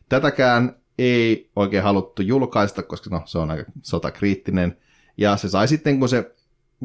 [0.09, 4.79] Tätäkään ei oikein haluttu julkaista, koska no, se on aika sotakriittinen.
[5.17, 6.34] Ja se sai sitten, kun se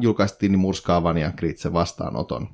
[0.02, 2.48] julkaistiin, niin murskaavan ja kriittisen vastaanoton.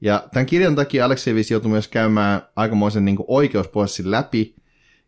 [0.00, 4.54] Ja tämän kirjan takia Aleksievis joutui myös käymään aikamoisen niin kuin oikeusprosessin läpi,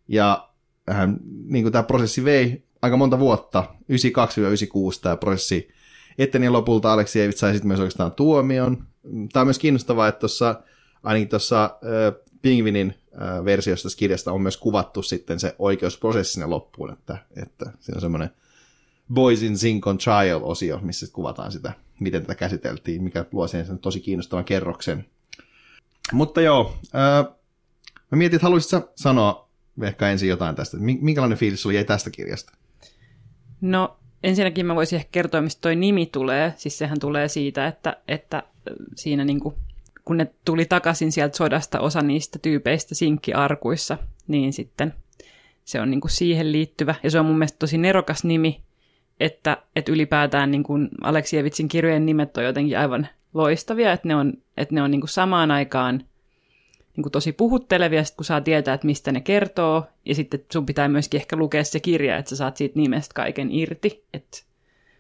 [0.09, 0.49] ja
[0.91, 3.85] hän, niin kuin tämä prosessi vei aika monta vuotta, 92-96
[5.03, 5.69] tämä prosessi
[6.39, 8.85] niin lopulta Aleksievit sai sitten myös oikeastaan tuomion.
[9.33, 10.63] Tämä on myös kiinnostavaa, että tuossa,
[11.03, 16.47] ainakin tuossa äh, Pingvinin äh, versiossa tässä kirjasta on myös kuvattu sitten se oikeusprosessi sinne
[16.47, 18.31] loppuun, että, että siinä on semmoinen
[19.15, 24.45] Boys in Sinkon Trial-osio, missä kuvataan sitä, miten tätä käsiteltiin, mikä luo sen tosi kiinnostavan
[24.45, 25.07] kerroksen.
[26.13, 27.23] Mutta joo, ää,
[28.11, 29.49] mä mietin, että haluaisitko sanoa
[29.83, 32.53] ehkä ensin jotain tästä, minkälainen fiilis oli jäi tästä kirjasta?
[33.61, 36.55] No ensinnäkin mä voisin ehkä kertoa, mistä toi nimi tulee.
[36.57, 38.43] Siis sehän tulee siitä, että, että
[38.97, 39.55] siinä niinku,
[40.05, 44.95] kun ne tuli takaisin sieltä sodasta osa niistä tyypeistä sinkkiarkuissa, niin sitten
[45.65, 46.95] se on niinku siihen liittyvä.
[47.03, 48.63] Ja se on mun mielestä tosi nerokas nimi,
[49.21, 54.33] että, että ylipäätään niin kuin Aleksievitsin kirjojen nimet on jotenkin aivan loistavia, että ne on,
[54.57, 56.05] että ne on niin kuin samaan aikaan
[56.97, 60.89] niin kuin tosi puhuttelevia, kun saa tietää, että mistä ne kertoo, ja sitten sun pitää
[60.89, 64.39] myöskin ehkä lukea se kirja, että sä saat siitä nimestä kaiken irti, että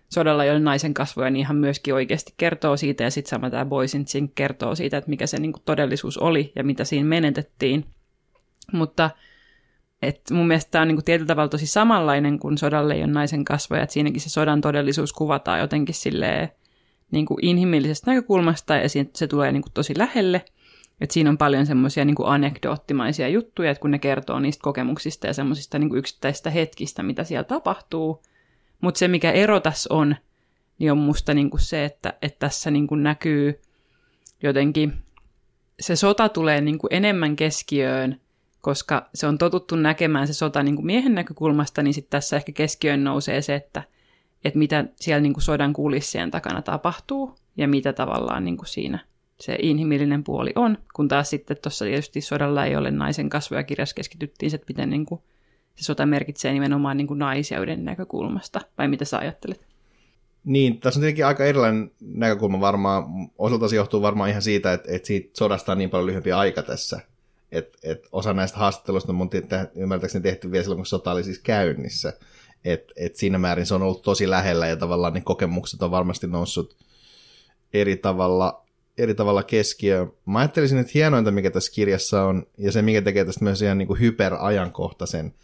[0.09, 4.07] sodalla joille naisen kasvoja, niin ihan myöskin oikeasti kertoo siitä, ja sitten sama tämä Boysin
[4.07, 7.85] Zink kertoo siitä, että mikä se niin kuin todellisuus oli, ja mitä siinä menetettiin.
[8.73, 9.11] Mutta
[10.03, 13.45] et mun mielestä tämä on niinku tietyllä tavalla tosi samanlainen kuin sodalle ei ole naisen
[13.45, 16.49] kasvoja, että siinäkin se sodan todellisuus kuvataan jotenkin silleen
[17.11, 20.45] niinku inhimillisestä näkökulmasta ja se tulee niinku tosi lähelle.
[21.01, 25.33] Et siinä on paljon semmoisia niinku anekdoottimaisia juttuja, että kun ne kertoo niistä kokemuksista ja
[25.33, 28.23] semmoisista niinku yksittäisistä hetkistä, mitä siellä tapahtuu.
[28.81, 30.17] Mutta se, mikä ero tässä on,
[30.79, 33.61] niin on musta niinku se, että, että tässä niinku näkyy
[34.43, 34.93] jotenkin,
[35.81, 38.21] se sota tulee niinku enemmän keskiöön
[38.61, 42.53] koska se on totuttu näkemään se sota niin kuin miehen näkökulmasta, niin sitten tässä ehkä
[42.53, 43.83] keskiöön nousee se, että,
[44.45, 48.99] että mitä siellä niin kuin sodan kulissien takana tapahtuu ja mitä tavallaan niin kuin siinä
[49.41, 53.95] se inhimillinen puoli on, kun taas sitten tuossa tietysti sodalla ei ole naisen kasvoja kirjassa
[53.95, 55.21] keskityttiin, että miten niin kuin
[55.75, 59.67] se sota merkitsee nimenomaan niin kuin naisjauden näkökulmasta, vai mitä sä ajattelet?
[60.45, 63.05] Niin, tässä on tietenkin aika erilainen näkökulma varmaan.
[63.39, 66.63] Osalta se johtuu varmaan ihan siitä, että, että siitä sodasta on niin paljon lyhyempi aika
[66.63, 67.01] tässä
[67.53, 69.31] et, et osa näistä haastatteluista mun
[69.75, 72.13] ymmärtääkseni tehty vielä silloin, kun sota oli siis käynnissä.
[72.65, 76.27] Et, et siinä määrin se on ollut tosi lähellä ja tavallaan ne kokemukset on varmasti
[76.27, 76.77] noussut
[77.73, 78.65] eri tavalla,
[78.99, 80.13] eri tavalla keskiöön.
[80.27, 83.79] Mä ajattelisin, että hienointa, mikä tässä kirjassa on, ja se, mikä tekee tästä myös ihan
[83.79, 85.35] niin kuin hyperajankohtaisen,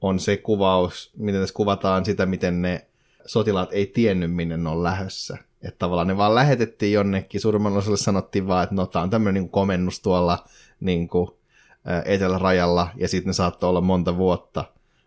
[0.00, 2.86] on se kuvaus, miten tässä kuvataan sitä, miten ne
[3.26, 5.38] sotilaat ei tiennyt, minne ne on lähdössä.
[5.62, 9.42] Että tavallaan ne vaan lähetettiin jonnekin, suurimman osalle sanottiin vaan, että no tämä on tämmöinen
[9.42, 10.44] niin komennus tuolla
[10.80, 11.30] niin kuin
[12.04, 14.64] etelärajalla, ja sitten ne saattoi olla monta vuotta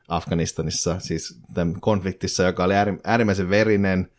[0.07, 4.11] Afganistanissa, siis tämän konfliktissa, joka oli äärimmäisen verinen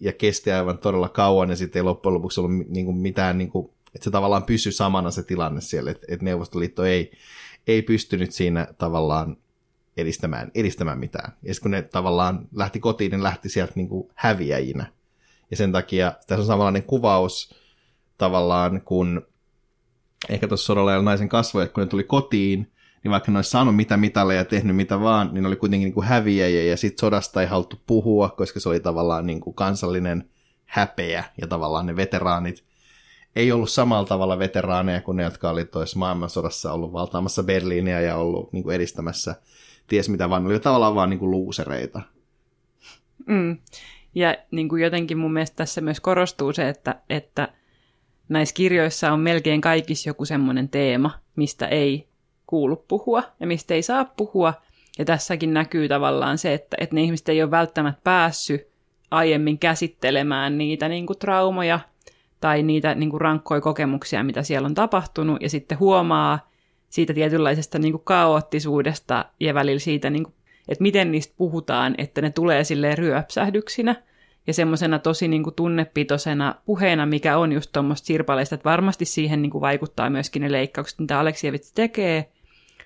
[0.00, 3.50] ja kesti aivan todella kauan, ja sitten ei loppujen lopuksi ollut niin kuin mitään, niin
[3.50, 7.12] kuin, että se tavallaan pysyi samana se tilanne siellä, että, että Neuvostoliitto ei,
[7.66, 9.36] ei pystynyt siinä tavallaan
[9.96, 11.32] edistämään, edistämään mitään.
[11.42, 14.86] Ja sitten kun ne tavallaan lähti kotiin, ne lähti sieltä niin kuin häviäjinä.
[15.50, 17.54] Ja sen takia tässä on samanlainen kuvaus
[18.18, 19.26] tavallaan, kun
[20.28, 22.72] ehkä tuossa sodalla ja naisen kasvoja, kun ne tuli kotiin,
[23.04, 25.86] niin vaikka ne olisi saanut mitä mitalleja ja tehnyt mitä vaan, niin ne oli kuitenkin
[25.86, 29.54] niin kuin häviäjiä ja sitten sodasta ei haluttu puhua, koska se oli tavallaan niin kuin
[29.54, 30.30] kansallinen
[30.66, 32.64] häpeä ja tavallaan ne veteraanit
[33.36, 38.16] ei ollut samalla tavalla veteraaneja kuin ne, jotka oli toisessa maailmansodassa ollut valtaamassa Berliiniä ja
[38.16, 39.34] ollut niin kuin edistämässä
[39.86, 42.02] ties mitä, vaan oli tavallaan vaan niin kuin luusereita.
[43.26, 43.58] Mm.
[44.14, 47.48] Ja niin kuin jotenkin mun mielestä tässä myös korostuu se, että, että
[48.28, 52.08] näissä kirjoissa on melkein kaikissa joku semmoinen teema, mistä ei
[52.46, 54.54] kuulu puhua ja mistä ei saa puhua.
[54.98, 58.68] Ja tässäkin näkyy tavallaan se, että, että ne ihmiset ei ole välttämättä päässyt
[59.10, 61.80] aiemmin käsittelemään niitä niin kuin traumoja
[62.40, 66.50] tai niitä niin kuin rankkoja kokemuksia, mitä siellä on tapahtunut, ja sitten huomaa
[66.90, 70.34] siitä tietynlaisesta niin kuin kaoottisuudesta ja välillä siitä, niin kuin,
[70.68, 73.94] että miten niistä puhutaan, että ne tulee silleen ryöpsähdyksinä
[74.46, 79.42] ja semmoisena tosi niin kuin tunnepitoisena puheena, mikä on just tuommoista sirpaleista, että varmasti siihen
[79.42, 82.32] niin kuin vaikuttaa myöskin ne leikkaukset, mitä Aleksievits tekee,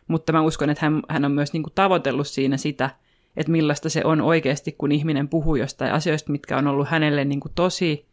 [0.09, 2.91] mutta mä uskon, että hän, hän on myös niin kuin tavoitellut siinä sitä,
[3.37, 7.41] että millaista se on oikeasti, kun ihminen puhuu jostain asioista, mitkä on ollut hänelle niin
[7.41, 8.07] kuin tosi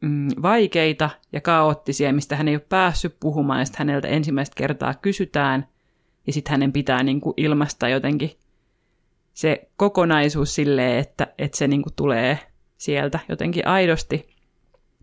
[0.00, 4.94] mm, vaikeita ja kaoottisia, mistä hän ei ole päässyt puhumaan, ja sitten häneltä ensimmäistä kertaa
[4.94, 5.68] kysytään,
[6.26, 8.30] ja sitten hänen pitää niin kuin ilmaista jotenkin
[9.32, 12.38] se kokonaisuus silleen, että, että se niin kuin tulee
[12.76, 14.36] sieltä jotenkin aidosti.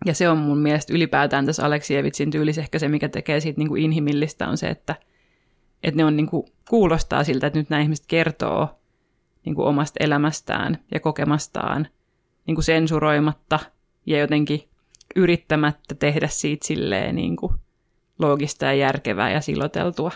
[0.05, 3.67] Ja se on mun mielestä ylipäätään tässä Aleksievitsin tyylissä ehkä se, mikä tekee siitä niin
[3.67, 4.95] kuin inhimillistä, on se, että,
[5.83, 8.69] että ne on niin kuin, kuulostaa siltä, että nyt nämä ihmiset kertoo
[9.45, 11.87] niin kuin omasta elämästään ja kokemastaan
[12.47, 13.59] niin kuin sensuroimatta
[14.05, 14.69] ja jotenkin
[15.15, 17.53] yrittämättä tehdä siitä silleen niin kuin
[18.19, 20.11] loogista ja järkevää ja siloteltua.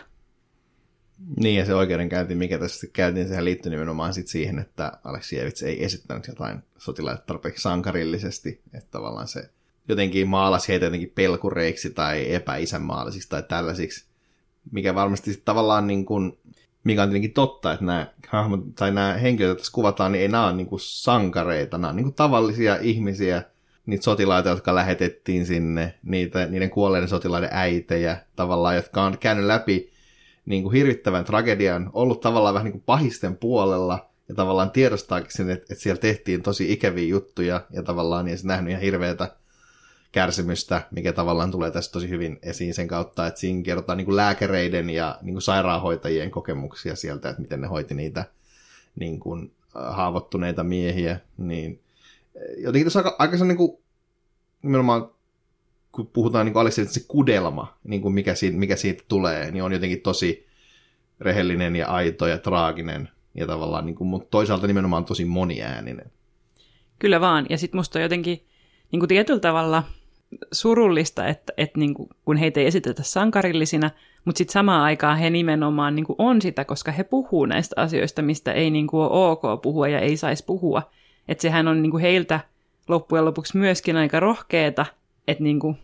[1.37, 5.83] Niin, ja se oikeudenkäynti, mikä tässä käytiin, sehän liittyy nimenomaan sit siihen, että Aleksievits ei
[5.83, 9.49] esittänyt jotain sotilaita tarpeeksi sankarillisesti, että tavallaan se
[9.89, 14.05] jotenkin maalasi heitä jotenkin pelkureiksi tai epäisänmaallisiksi tai tällaisiksi,
[14.71, 16.37] mikä varmasti sit tavallaan niin kuin,
[16.83, 20.27] mikä on tietenkin totta, että nämä hahmot tai nämä henkilöt, joita tässä kuvataan, niin ei
[20.27, 23.43] nämä ole niin kuin sankareita, nämä on niin kuin tavallisia ihmisiä,
[23.85, 29.91] niitä sotilaita, jotka lähetettiin sinne, niitä, niiden kuolleiden sotilaiden äitejä tavallaan, jotka on käynyt läpi
[30.47, 35.49] niin kuin hirvittävän tragedian, ollut tavallaan vähän niin kuin pahisten puolella ja tavallaan tiedostaakin sen,
[35.49, 39.35] että, että siellä tehtiin tosi ikäviä juttuja ja tavallaan niin nähnyt ihan hirveätä
[40.11, 44.15] kärsimystä, mikä tavallaan tulee tässä tosi hyvin esiin sen kautta, että siinä kerrotaan niin kuin
[44.15, 48.25] lääkäreiden ja niin kuin sairaanhoitajien kokemuksia sieltä, että miten ne hoiti niitä
[48.95, 51.79] niin kuin, haavoittuneita miehiä, niin
[52.57, 53.77] jotenkin tässä aika, aika se niin kuin,
[54.61, 55.09] nimenomaan
[55.91, 59.73] kun puhutaan niin kuin se kudelma, niin kuin mikä, siitä, mikä siitä tulee, niin on
[59.73, 60.47] jotenkin tosi
[61.19, 66.11] rehellinen ja aito ja traaginen, ja tavallaan, niin kuin, mutta toisaalta nimenomaan tosi moniääninen.
[66.99, 68.45] Kyllä vaan, ja sitten musta on jotenkin
[68.91, 69.83] niin kuin tietyllä tavalla
[70.51, 73.89] surullista, että, että niin kuin, kun heitä ei esitetä sankarillisina,
[74.25, 78.21] mutta sitten samaan aikaan he nimenomaan niin kuin on sitä, koska he puhuu näistä asioista,
[78.21, 80.91] mistä ei niin kuin ole ok puhua ja ei saisi puhua.
[81.27, 82.39] Että sehän on niin kuin heiltä
[82.87, 84.85] loppujen lopuksi myöskin aika rohkeeta,
[85.27, 85.77] että niin kuin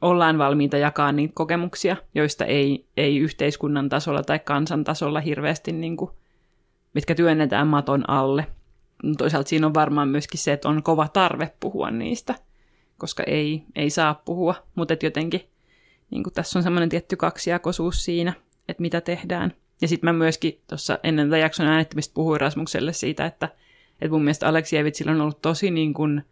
[0.00, 5.96] ollaan valmiita jakaa niitä kokemuksia, joista ei, ei yhteiskunnan tasolla tai kansan tasolla hirveästi, niin
[5.96, 6.10] kuin,
[6.94, 8.46] mitkä työnnetään maton alle.
[9.18, 12.34] Toisaalta siinä on varmaan myöskin se, että on kova tarve puhua niistä,
[12.98, 15.40] koska ei, ei saa puhua, mutta jotenkin
[16.10, 18.32] niin kuin tässä on semmoinen tietty kaksijakoisuus siinä,
[18.68, 19.52] että mitä tehdään.
[19.80, 23.48] Ja sitten mä myöskin tuossa ennen tätä jakson äänettämistä puhuin Rasmukselle siitä, että,
[23.92, 26.24] että mun mielestä Aleksievitsillä on ollut tosi niin kuin,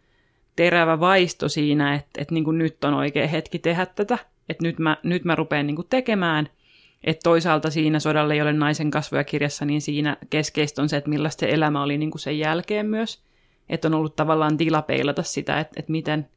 [0.55, 4.17] terävä vaisto siinä, että, että niin kuin nyt on oikea hetki tehdä tätä,
[4.49, 6.49] että nyt mä, nyt mä rupean niin kuin tekemään.
[7.03, 11.09] Että toisaalta siinä Sodalle ei ole naisen kasvoja kirjassa, niin siinä keskeistä on se, että
[11.09, 13.23] millaista se elämä oli niin kuin sen jälkeen myös.
[13.69, 16.29] Että on ollut tavallaan tila peilata sitä, että, että miten,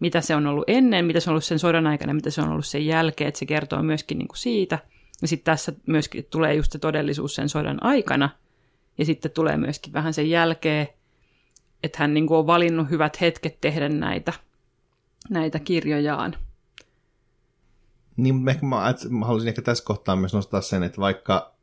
[0.00, 2.48] mitä se on ollut ennen, mitä se on ollut sen sodan aikana, mitä se on
[2.48, 4.78] ollut sen jälkeen, että se kertoo myöskin niin kuin siitä.
[5.22, 8.30] Ja sitten tässä myöskin tulee just se todellisuus sen sodan aikana,
[8.98, 10.88] ja sitten tulee myöskin vähän sen jälkeen,
[11.84, 14.32] että hän niin kuin on valinnut hyvät hetket tehdä näitä,
[15.30, 16.36] näitä kirjojaan.
[18.16, 21.54] Niin, ehkä mä, mä haluaisin ehkä tässä kohtaa myös nostaa sen, että vaikka,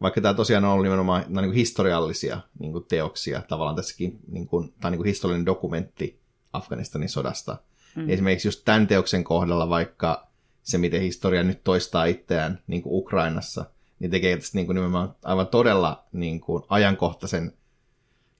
[0.00, 4.18] vaikka tämä tosiaan on ollut nimenomaan no, niin kuin historiallisia niin kuin teoksia, tavallaan tässäkin,
[4.28, 6.20] niin kuin, tämä on niin kuin historiallinen dokumentti
[6.52, 7.56] Afganistanin sodasta.
[7.96, 8.10] Mm.
[8.10, 10.26] Esimerkiksi just tämän teoksen kohdalla, vaikka
[10.62, 13.64] se, miten historia nyt toistaa itseään niin kuin Ukrainassa,
[13.98, 17.52] niin tekee tästä niin kuin nimenomaan aivan todella niin kuin ajankohtaisen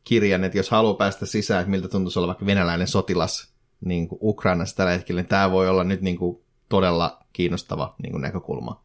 [0.06, 4.18] kirjan, että jos haluaa päästä sisään, että miltä tuntuisi olla vaikka venäläinen sotilas niin kuin
[4.22, 6.38] Ukrainassa tällä hetkellä, niin tämä voi olla nyt niin kuin
[6.68, 8.84] todella kiinnostava niin kuin näkökulma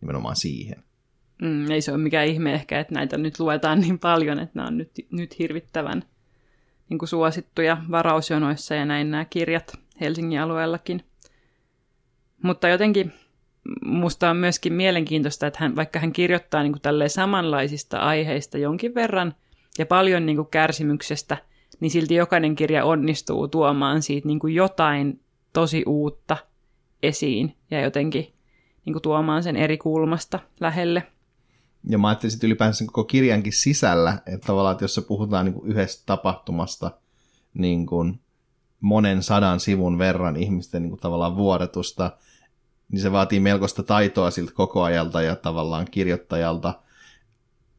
[0.00, 0.84] nimenomaan siihen.
[1.42, 4.68] Mm, ei se ole mikään ihme ehkä, että näitä nyt luetaan niin paljon, että nämä
[4.68, 6.04] on nyt, nyt hirvittävän
[6.88, 11.04] niin kuin suosittuja varausjonoissa ja näin nämä kirjat Helsingin alueellakin.
[12.42, 13.12] Mutta jotenkin
[13.84, 19.34] musta on myöskin mielenkiintoista, että hän, vaikka hän kirjoittaa niin kuin samanlaisista aiheista jonkin verran–
[19.78, 21.36] ja paljon niin kuin kärsimyksestä,
[21.80, 25.20] niin silti jokainen kirja onnistuu tuomaan siitä niin kuin jotain
[25.52, 26.36] tosi uutta
[27.02, 28.32] esiin ja jotenkin
[28.84, 31.02] niin kuin tuomaan sen eri kulmasta lähelle.
[31.88, 35.54] Ja mä ajattelin sitten ylipäänsä koko kirjankin sisällä, että tavallaan, että jos se puhutaan niin
[35.54, 36.90] kuin yhdestä tapahtumasta
[37.54, 38.20] niin kuin
[38.80, 42.10] monen sadan sivun verran ihmisten niin kuin tavallaan vuodetusta,
[42.88, 46.74] niin se vaatii melkoista taitoa siltä koko ajalta ja tavallaan kirjoittajalta,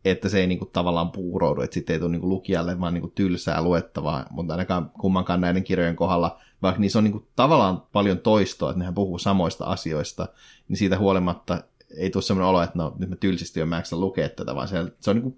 [0.06, 2.94] että se ei niin kuin, tavallaan puuroudu, että sitten ei tule niin kuin, lukijalle vaan
[2.94, 7.28] niin kuin, tylsää luettavaa, mutta ainakaan kummankaan näiden kirjojen kohdalla, vaikka niissä on niin kuin,
[7.36, 10.28] tavallaan paljon toistoa, että nehän puhuu samoista asioista,
[10.68, 11.64] niin siitä huolimatta
[11.98, 14.78] ei tule sellainen olo, että no nyt mä tylsistä jo mä lukea tätä, vaan se,
[15.00, 15.38] se on kuin,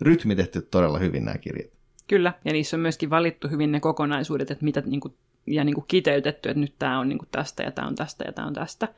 [0.00, 1.70] rytmitetty todella hyvin nämä kirjat.
[2.08, 5.14] Kyllä, ja niissä on myöskin valittu hyvin ne kokonaisuudet, että mitä, kuin,
[5.46, 8.24] ja niin kuin kiteytetty, että nyt tämä on niin kuin tästä ja tämä on tästä
[8.24, 8.88] ja tämä on tästä.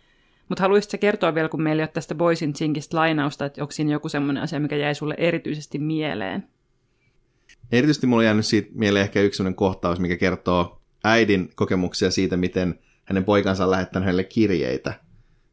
[0.48, 3.92] Mutta haluaisitko kertoa vielä, kun meillä ei ole tästä Boysin Zinkistä lainausta, että onko siinä
[3.92, 6.48] joku semmoinen asia, mikä jäi sulle erityisesti mieleen?
[7.72, 12.78] Erityisesti mulla on jäänyt siitä mieleen ehkä yksi kohtaus, mikä kertoo äidin kokemuksia siitä, miten
[13.04, 14.94] hänen poikansa on lähettänyt hänelle kirjeitä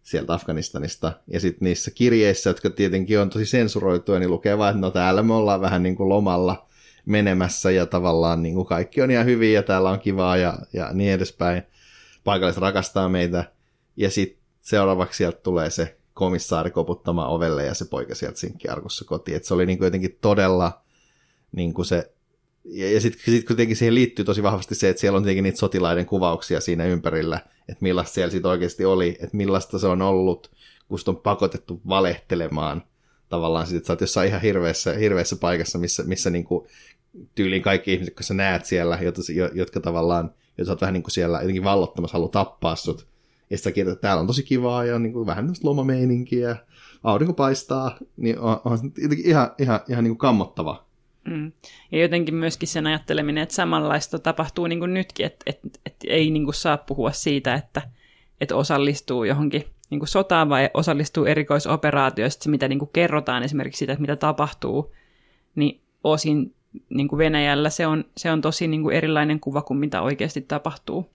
[0.04, 1.14] sieltä Afganistanista.
[1.28, 5.24] Ja sitten niissä kirjeissä, jotka tietenkin on tosi sensuroituja, niin lukee vaan, että no täällä
[5.24, 6.68] me ollaan vähän niin kuin lomalla
[7.06, 10.90] menemässä ja tavallaan niin kuin kaikki on ihan hyvin ja täällä on kivaa ja, ja
[10.94, 11.64] niin edespäin.
[12.24, 13.44] Paikalliset rakastaa meitä.
[13.98, 19.38] Ja sitten seuraavaksi sieltä tulee se komissaari koputtamaan ovelle ja se poika sieltä sinkkiarkussa kotiin.
[19.38, 20.82] Et se oli niin kuin jotenkin todella
[21.52, 22.12] niin kuin se
[22.66, 25.60] ja, ja sitten sit kuitenkin siihen liittyy tosi vahvasti se, että siellä on tietenkin niitä
[25.60, 30.52] sotilaiden kuvauksia siinä ympärillä, että millaista siellä sitten oikeasti oli, että millaista se on ollut,
[30.88, 32.84] kun on pakotettu valehtelemaan
[33.30, 36.68] tavallaan sitten, että sä oot jossain ihan hirveässä, hirveässä paikassa, missä, missä niin kuin
[37.36, 39.22] tyyliin kaikki ihmiset, kun sä näet siellä, jotka,
[39.54, 43.08] jotka tavallaan, jotka sä oot vähän niin kuin siellä jotenkin vallottamassa, haluaa tappaa sut,
[43.50, 46.56] ja sitten kirjoitat, että täällä on tosi kivaa ja niin kuin vähän tämmöistä lomameininkiä,
[47.04, 48.80] aurinko paistaa, niin on, on
[49.24, 50.86] ihan, ihan, ihan niin kuin kammottava.
[51.26, 51.52] Mm.
[51.92, 56.32] Ja jotenkin myöskin sen ajatteleminen, että samanlaista tapahtuu niin kuin nytkin, että, että, että ei
[56.32, 57.82] niin kuin saa puhua siitä, että,
[58.42, 63.94] että osallistuu johonkin niin kuin sotaan vai osallistuu erikoisoperaatioista, mitä niin kuin kerrotaan esimerkiksi siitä,
[63.94, 64.94] että mitä tapahtuu,
[65.56, 66.56] niin osin
[66.90, 70.42] niin kuin Venäjällä se on, se on tosi niin kuin erilainen kuva kuin mitä oikeasti
[70.42, 71.10] tapahtuu.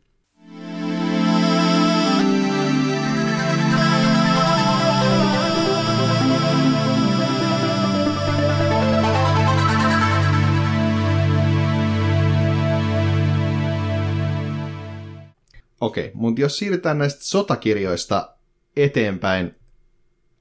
[15.81, 18.35] Okei, mutta jos siirrytään näistä sotakirjoista
[18.77, 19.55] eteenpäin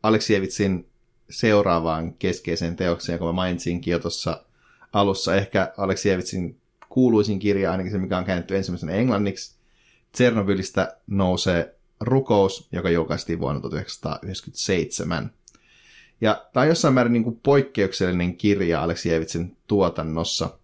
[0.03, 0.89] Aleksievitsin
[1.29, 4.43] seuraavaan keskeiseen teokseen, joka mä mainitsinkin jo tuossa
[4.93, 9.55] alussa, ehkä Aleksievitsin kuuluisin kirja, ainakin se mikä on käännetty ensimmäisenä englanniksi,
[10.11, 15.31] Tsernobylistä nousee rukous, joka julkaistiin vuonna 1997.
[16.21, 20.49] Ja tämä on jossain määrin niin kuin poikkeuksellinen kirja Aleksievitsin tuotannossa–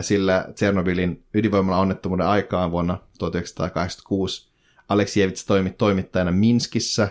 [0.00, 4.48] sillä Tsernobylin ydinvoimalla onnettomuuden aikaan vuonna 1986
[4.88, 7.08] Aleksievits toimi toimittajana Minskissä,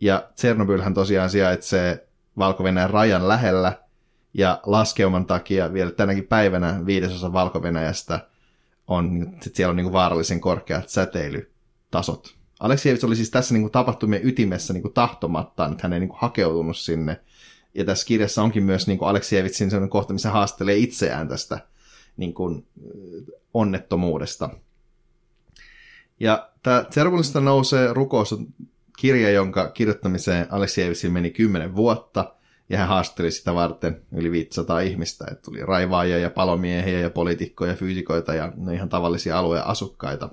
[0.00, 3.72] ja Tsernobylhän tosiaan sijaitsee valko rajan lähellä,
[4.34, 7.60] ja laskeuman takia vielä tänäkin päivänä viidesosa valko
[8.86, 12.34] on, siellä on niin kuin vaarallisen korkeat säteilytasot.
[12.60, 16.08] Aleksievits oli siis tässä niin kuin tapahtumien ytimessä niin kuin tahtomattaan, että hän ei niin
[16.08, 17.20] kuin hakeutunut sinne.
[17.74, 19.22] Ja tässä kirjassa onkin myös niin kuin
[19.70, 21.58] sellainen kohta, missä haastelee itseään tästä
[22.16, 22.66] niin kuin,
[23.54, 24.50] onnettomuudesta.
[26.20, 28.46] Ja tämä Tsernobylista nousee rukous on
[28.98, 32.34] kirja, jonka kirjoittamiseen Aleksievitsin meni 10 vuotta,
[32.68, 37.74] ja hän haasteli sitä varten yli 500 ihmistä, että tuli raivaajia ja palomiehiä ja poliitikkoja,
[37.74, 40.28] fyysikoita ja no ihan tavallisia alueen asukkaita.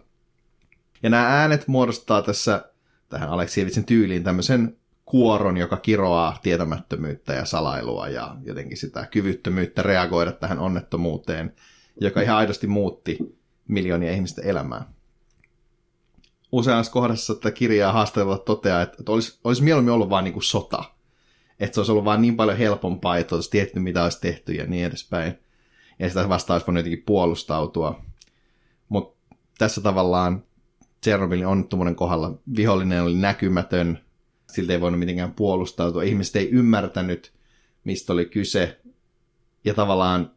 [1.03, 2.65] Ja nämä äänet muodostaa tässä
[3.09, 10.31] tähän Aleksievitsin tyyliin tämmöisen kuoron, joka kiroaa tietämättömyyttä ja salailua ja jotenkin sitä kyvyttömyyttä reagoida
[10.31, 11.53] tähän onnettomuuteen
[12.01, 13.17] joka ihan aidosti muutti
[13.67, 14.93] miljoonia ihmisten elämää.
[16.51, 20.43] Useassa kohdassa tätä kirjaa haastatella toteaa, että, että olisi, olisi mieluummin ollut vain niin kuin
[20.43, 20.83] sota.
[21.59, 24.65] Että se olisi ollut vain niin paljon helpompaa, että olisi tietty, mitä olisi tehty ja
[24.65, 25.39] niin edespäin.
[25.99, 28.01] Ja sitä vastaan olisi voinut jotenkin puolustautua.
[28.89, 30.43] Mutta tässä tavallaan
[31.01, 33.99] Tsernobylin onnettomuuden kohdalla vihollinen oli näkymätön,
[34.51, 36.03] siltä ei voinut mitenkään puolustautua.
[36.03, 37.33] Ihmiset ei ymmärtänyt,
[37.83, 38.81] mistä oli kyse.
[39.65, 40.31] Ja tavallaan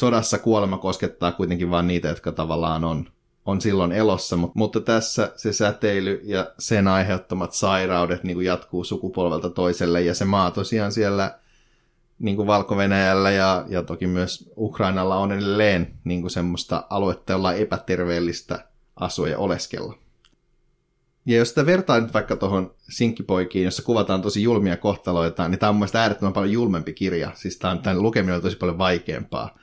[0.00, 3.06] sodassa kuolema koskettaa kuitenkin vain niitä, jotka tavallaan on,
[3.44, 9.50] on silloin elossa, mutta tässä se säteily ja sen aiheuttamat sairaudet niin kuin jatkuu sukupolvelta
[9.50, 11.38] toiselle, ja se maa tosiaan siellä
[12.18, 12.76] niin kuin valko
[13.36, 18.64] ja, ja toki myös Ukrainalla on edelleen niin kuin semmoista aluetta, jolla on epäterveellistä
[18.96, 19.94] asua ja oleskella.
[21.26, 25.70] Ja jos sitä vertaa nyt vaikka tuohon Sinkkipoikiin, jossa kuvataan tosi julmia kohtaloita, niin tämä
[25.70, 27.30] on mun äärettömän paljon julmempi kirja.
[27.34, 29.59] Siis tämä on, tämän lukeminen on tosi paljon vaikeampaa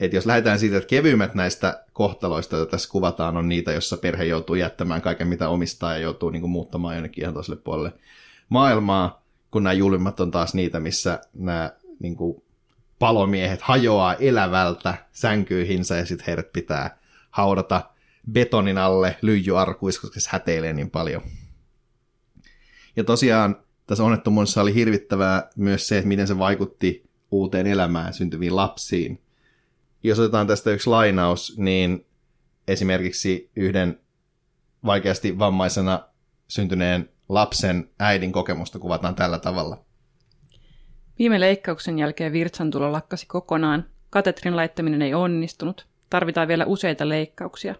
[0.00, 4.24] että jos lähdetään siitä, että kevyimmät näistä kohtaloista, joita tässä kuvataan, on niitä, jossa perhe
[4.24, 7.92] joutuu jättämään kaiken, mitä omistaa ja joutuu niin kuin, muuttamaan jonnekin ihan toiselle puolelle
[8.48, 12.42] maailmaa, kun nämä julmimmat on taas niitä, missä nämä niin kuin,
[12.98, 16.98] palomiehet hajoaa elävältä sänkyihinsä ja sitten heidät pitää
[17.30, 17.90] haudata
[18.32, 21.22] betonin alle lyijyarkuissa, koska se häteilee niin paljon.
[22.96, 28.56] Ja tosiaan tässä onnettomuudessa oli hirvittävää myös se, että miten se vaikutti uuteen elämään syntyviin
[28.56, 29.22] lapsiin.
[30.02, 32.06] Jos otetaan tästä yksi lainaus, niin
[32.68, 34.00] esimerkiksi yhden
[34.84, 36.08] vaikeasti vammaisena
[36.48, 39.84] syntyneen lapsen äidin kokemusta kuvataan tällä tavalla.
[41.18, 43.84] Viime leikkauksen jälkeen virtsan tulo lakkasi kokonaan.
[44.10, 45.86] Katetrin laittaminen ei onnistunut.
[46.10, 47.74] Tarvitaan vielä useita leikkauksia.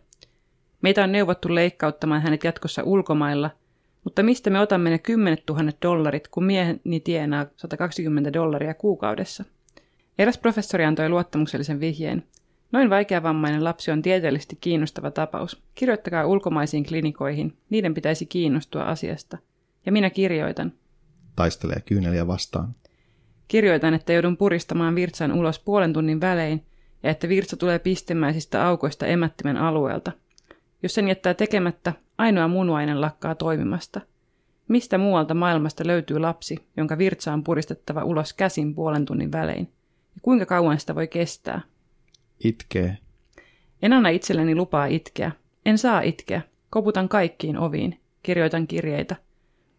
[0.83, 3.51] Meitä on neuvottu leikkauttamaan hänet jatkossa ulkomailla,
[4.05, 9.45] mutta mistä me otamme ne kymmenet tuhannet dollarit, kun mieheni tienaa 120 dollaria kuukaudessa?
[10.19, 12.25] Eräs professori antoi luottamuksellisen vihjeen.
[12.73, 15.63] Noin vaikeavammainen lapsi on tieteellisesti kiinnostava tapaus.
[15.75, 17.57] Kirjoittakaa ulkomaisiin klinikoihin.
[17.71, 19.39] Niiden pitäisi kiinnostua asiasta.
[19.87, 20.73] Ja minä kirjoitan.
[21.37, 22.75] Taistelee kyyneliä vastaan.
[23.49, 26.65] Kirjoitan, että joudun puristamaan virtsan ulos puolen tunnin välein
[27.03, 30.13] ja että virtsa tulee pistemäisistä aukoista emättimen alueelta.
[30.83, 34.01] Jos sen jättää tekemättä, ainoa munuainen lakkaa toimimasta.
[34.69, 39.73] Mistä muualta maailmasta löytyy lapsi, jonka virtsa on puristettava ulos käsin puolen tunnin välein?
[40.19, 41.61] Ja kuinka kauan sitä voi kestää?
[42.45, 42.99] Itkee.
[43.83, 45.33] En anna itselleni lupaa itkeä.
[45.67, 46.43] En saa itkeä.
[46.71, 48.01] Koputan kaikkiin oviin.
[48.23, 49.17] Kirjoitan kirjeitä.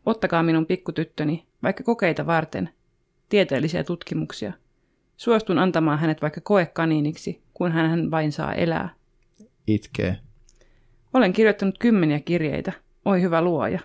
[0.05, 2.69] Ottakaa minun pikkutyttöni, vaikka kokeita varten.
[3.29, 4.53] Tieteellisiä tutkimuksia.
[5.17, 8.89] Suostun antamaan hänet vaikka koekaniiniksi, kun hän vain saa elää.
[9.67, 10.17] Itkee.
[11.13, 12.71] Olen kirjoittanut kymmeniä kirjeitä.
[13.05, 13.79] Oi hyvä luoja.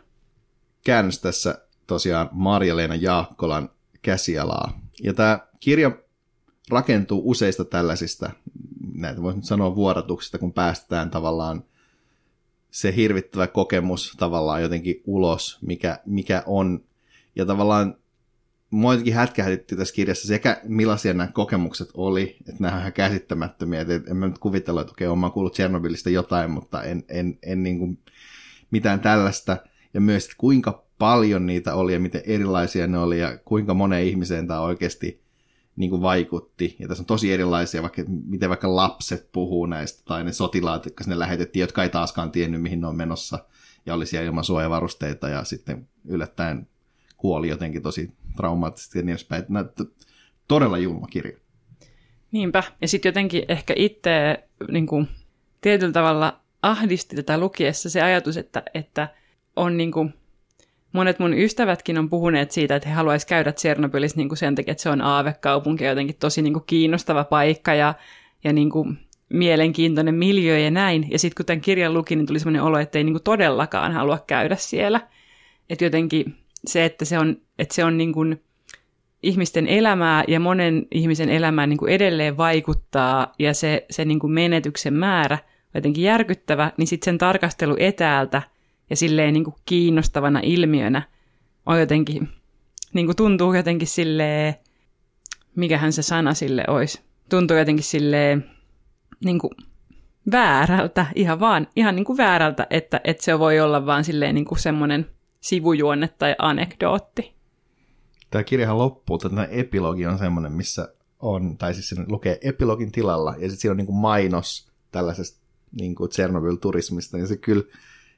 [0.85, 3.71] Käännös tässä tosiaan Marja-Leena Jaakkolan
[4.03, 4.81] käsialaa.
[5.03, 6.04] Ja tämä kirja
[6.71, 8.31] rakentuu useista tällaisista,
[8.95, 11.65] näitä voisi nyt sanoa vuodatuksista, kun päästään tavallaan
[12.71, 16.85] se hirvittävä kokemus tavallaan jotenkin ulos, mikä, mikä on.
[17.37, 17.97] Ja tavallaan
[18.71, 23.81] mua jotenkin hätkähdytti tässä kirjassa sekä millaisia nämä kokemukset oli, että nämä on ihan käsittämättömiä,
[23.81, 27.63] että en mä nyt kuvitella, että okei, olen kuullut Tchernobylistä jotain, mutta en, en, en
[27.63, 27.99] niin kuin
[28.71, 29.57] mitään tällaista.
[29.95, 34.07] Ja myös, että kuinka paljon niitä oli ja miten erilaisia ne oli ja kuinka moneen
[34.07, 35.24] ihmiseen tämä oikeasti
[35.77, 36.77] niin kuin vaikutti.
[36.79, 41.05] Ja tässä on tosi erilaisia, vaikka, miten vaikka lapset puhuu näistä, tai ne sotilaat, jotka
[41.05, 43.39] sinne lähetettiin, jotka ei taaskaan tiennyt, mihin ne on menossa,
[43.87, 46.69] ja oli siellä ilman suojavarusteita, ja sitten yllättäen
[47.17, 49.45] kuoli jotenkin tosi traumaattisesti ja niin edespäin.
[50.49, 51.39] Todella julma kirja.
[52.33, 52.63] Niinpä.
[52.81, 55.09] Ja sitten jotenkin ehkä itse niin kuin,
[55.61, 59.09] tietyllä tavalla ahdisti tätä lukiessa se ajatus, että, että
[59.57, 60.15] on niin kuin,
[60.95, 64.73] monet mun ystävätkin on puhuneet siitä, että he haluaisivat käydä Tsernobylissä niin kuin sen takia,
[64.73, 67.95] että se on aavekaupunki jotenkin tosi niin kuin kiinnostava paikka ja,
[68.45, 71.07] ja niin kuin mielenkiintoinen miljö ja näin.
[71.11, 73.93] Ja sitten kun tämän kirjan luki, niin tuli sellainen olo, että ei niin kuin todellakaan
[73.93, 75.01] halua käydä siellä.
[75.71, 76.37] Että jotenkin
[76.67, 78.43] se, että se on, että se on niin kuin
[79.23, 84.33] ihmisten elämää ja monen ihmisen elämään niin kuin edelleen vaikuttaa ja se, se niin kuin
[84.33, 88.43] menetyksen määrä on jotenkin järkyttävä, niin sitten sen tarkastelu etäältä
[88.91, 91.03] ja silleen niin kuin kiinnostavana ilmiönä
[91.67, 92.29] on jotenkin,
[92.93, 94.55] niin kuin tuntuu jotenkin silleen,
[95.57, 98.51] mikähän se sana sille olisi, tuntuu jotenkin silleen
[99.25, 99.51] niin kuin
[100.33, 104.45] väärältä, ihan vaan, ihan niin kuin väärältä, että, että se voi olla vaan silleen niin
[104.45, 105.07] kuin semmoinen
[105.41, 107.35] sivujuonne tai anekdootti.
[108.31, 112.93] Tämä kirjahan loppuu, että tämä epilogi on semmoinen, missä on, tai siis se lukee epilogin
[112.93, 115.45] tilalla, ja sitten siinä on niin kuin mainos tällaisesta
[115.81, 117.65] niin kuin Chernobyl-turismista, ja se kyllä,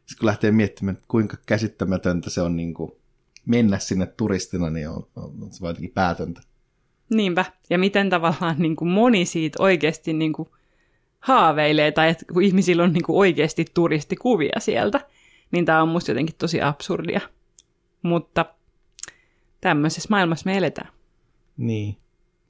[0.07, 2.93] se kun lähtee miettimään, että kuinka käsittämätöntä se on niin kuin
[3.47, 6.41] mennä sinne turistina, niin on, on, on se jotenkin päätöntä.
[7.15, 10.49] Niinpä, ja miten tavallaan niin kuin moni siitä oikeasti niin kuin
[11.21, 15.01] haaveilee, tai että kun ihmisillä on niin kuin oikeasti turistikuvia sieltä,
[15.51, 17.21] niin tämä on musta jotenkin tosi absurdia.
[18.03, 18.47] Mutta
[19.61, 20.89] tämmöisessä maailmassa me eletään.
[21.57, 21.97] Niin.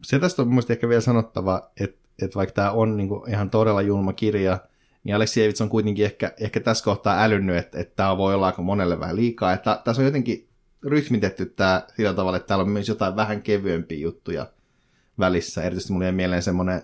[0.03, 3.51] Se tästä on musta ehkä vielä sanottava, että, että vaikka tämä on niin kuin ihan
[3.51, 4.59] todella julma kirja,
[5.07, 8.63] niin Aleksievits on kuitenkin ehkä, ehkä tässä kohtaa älynnyt, että, että tämä voi olla aika
[8.63, 9.53] monelle vähän liikaa.
[9.53, 10.49] Että tässä on jotenkin
[10.83, 14.47] rytmitetty tämä sillä tavalla, että täällä on myös jotain vähän kevyempiä juttuja
[15.19, 15.63] välissä.
[15.63, 16.83] Erityisesti mulle jäi mieleen semmoinen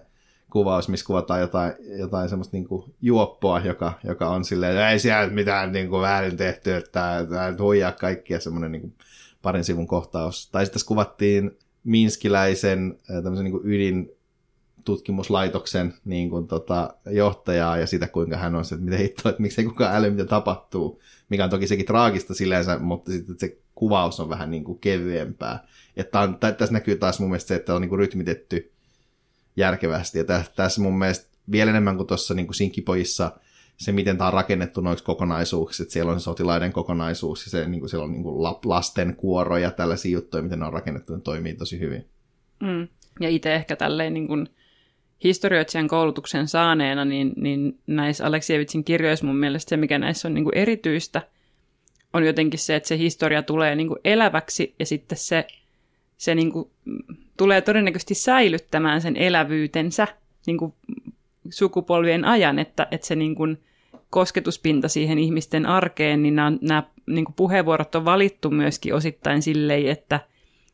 [0.51, 4.99] kuvaus, missä kuvataan jotain, jotain semmoista niin kuin juoppoa, joka, joka on silleen, että ei
[4.99, 8.95] siellä mitään niin kuin väärin tehty, että tämä huijaa kaikkia semmoinen niin kuin
[9.43, 10.51] parin sivun kohtaus.
[10.51, 14.11] Tai sitten tässä kuvattiin minskiläisen tämmöisen niin kuin ydin
[14.85, 19.43] tutkimuslaitoksen niin kuin, tota, johtajaa ja sitä, kuinka hän on se, että miten hitto, että
[19.43, 24.21] miksei kukaan äly, mitä tapahtuu, mikä on toki sekin traagista silleensä, mutta sitten se kuvaus
[24.21, 25.67] on vähän niin kuin kevyempää.
[25.97, 28.73] Että on, tässä näkyy taas mun mielestä se, että on niin kuin rytmitetty
[29.57, 30.19] järkevästi.
[30.19, 30.25] Ja
[30.57, 33.33] tässä mun mielestä vielä enemmän kuin tuossa niin Sinkkipojissa
[33.77, 37.69] se, miten tämä on rakennettu noiksi kokonaisuuksiksi, että siellä on se sotilaiden kokonaisuus ja se,
[37.69, 41.15] niin kuin siellä on niin kuin lasten kuoro ja tällaisia juttuja, miten ne on rakennettu,
[41.15, 42.09] ne toimii tosi hyvin.
[42.61, 42.89] Mm.
[43.21, 44.49] Ja itse ehkä tälleen niin kuin
[45.25, 50.45] historioitsijan koulutuksen saaneena, niin, niin näissä Aleksievitsin kirjoissa mun mielestä se, mikä näissä on niin
[50.45, 51.23] kuin erityistä,
[52.13, 55.47] on jotenkin se, että se historia tulee niin kuin eläväksi ja sitten se,
[56.17, 56.71] se niin kuin,
[57.37, 60.07] tulee todennäköisesti säilyttämään sen elävyytensä
[60.47, 60.75] niin kuin
[61.51, 63.59] sukupolvien ajan, että, että se niin kuin
[64.11, 69.87] kosketuspinta siihen ihmisten arkeen, niin nämä, nämä niin kuin puheenvuorot on valittu myöskin osittain silleen,
[69.87, 70.21] että,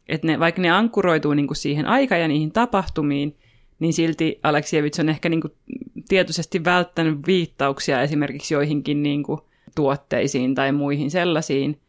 [0.09, 3.37] että ne, vaikka ne ankkuroituu niin kuin siihen aikaan ja niihin tapahtumiin,
[3.79, 5.53] niin silti Aleksievits on ehkä niin kuin
[6.09, 9.41] tietoisesti välttänyt viittauksia esimerkiksi joihinkin niin kuin
[9.75, 11.81] tuotteisiin tai muihin sellaisiin,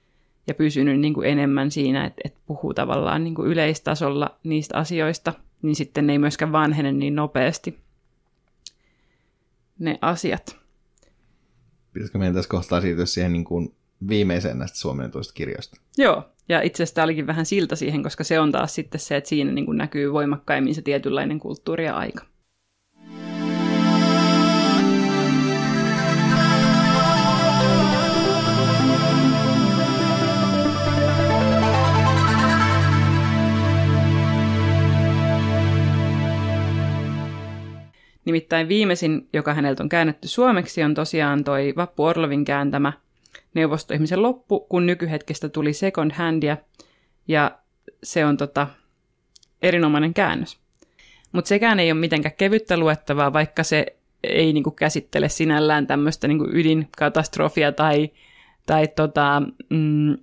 [0.47, 5.33] ja pysynyt niin kuin enemmän siinä, että, että puhuu tavallaan niin kuin yleistasolla niistä asioista,
[5.61, 7.79] niin sitten ne ei myöskään vanhene niin nopeasti
[9.79, 10.59] ne asiat.
[11.93, 13.75] Pitäisikö meidän tässä kohtaa siirtyä siihen niin kuin
[14.07, 15.81] viimeiseen näistä suomennetuista kirjoista?
[15.97, 19.29] Joo, ja itse asiassa olikin vähän silta siihen, koska se on taas sitten se, että
[19.29, 22.25] siinä niin kuin näkyy voimakkaimmin se tietynlainen kulttuuri ja aika.
[38.25, 42.93] Nimittäin viimeisin, joka häneltä on käännetty suomeksi, on tosiaan toi Vappu Orlovin kääntämä
[43.53, 46.57] neuvostoihmisen loppu, kun nykyhetkestä tuli second handia,
[47.27, 47.59] ja
[48.03, 48.67] se on tota,
[49.61, 50.59] erinomainen käännös.
[51.31, 53.85] Mutta sekään ei ole mitenkään kevyttä luettavaa, vaikka se
[54.23, 58.09] ei niinku käsittele sinällään tämmöistä niinku ydinkatastrofia tai,
[58.65, 60.17] tai tota, mm,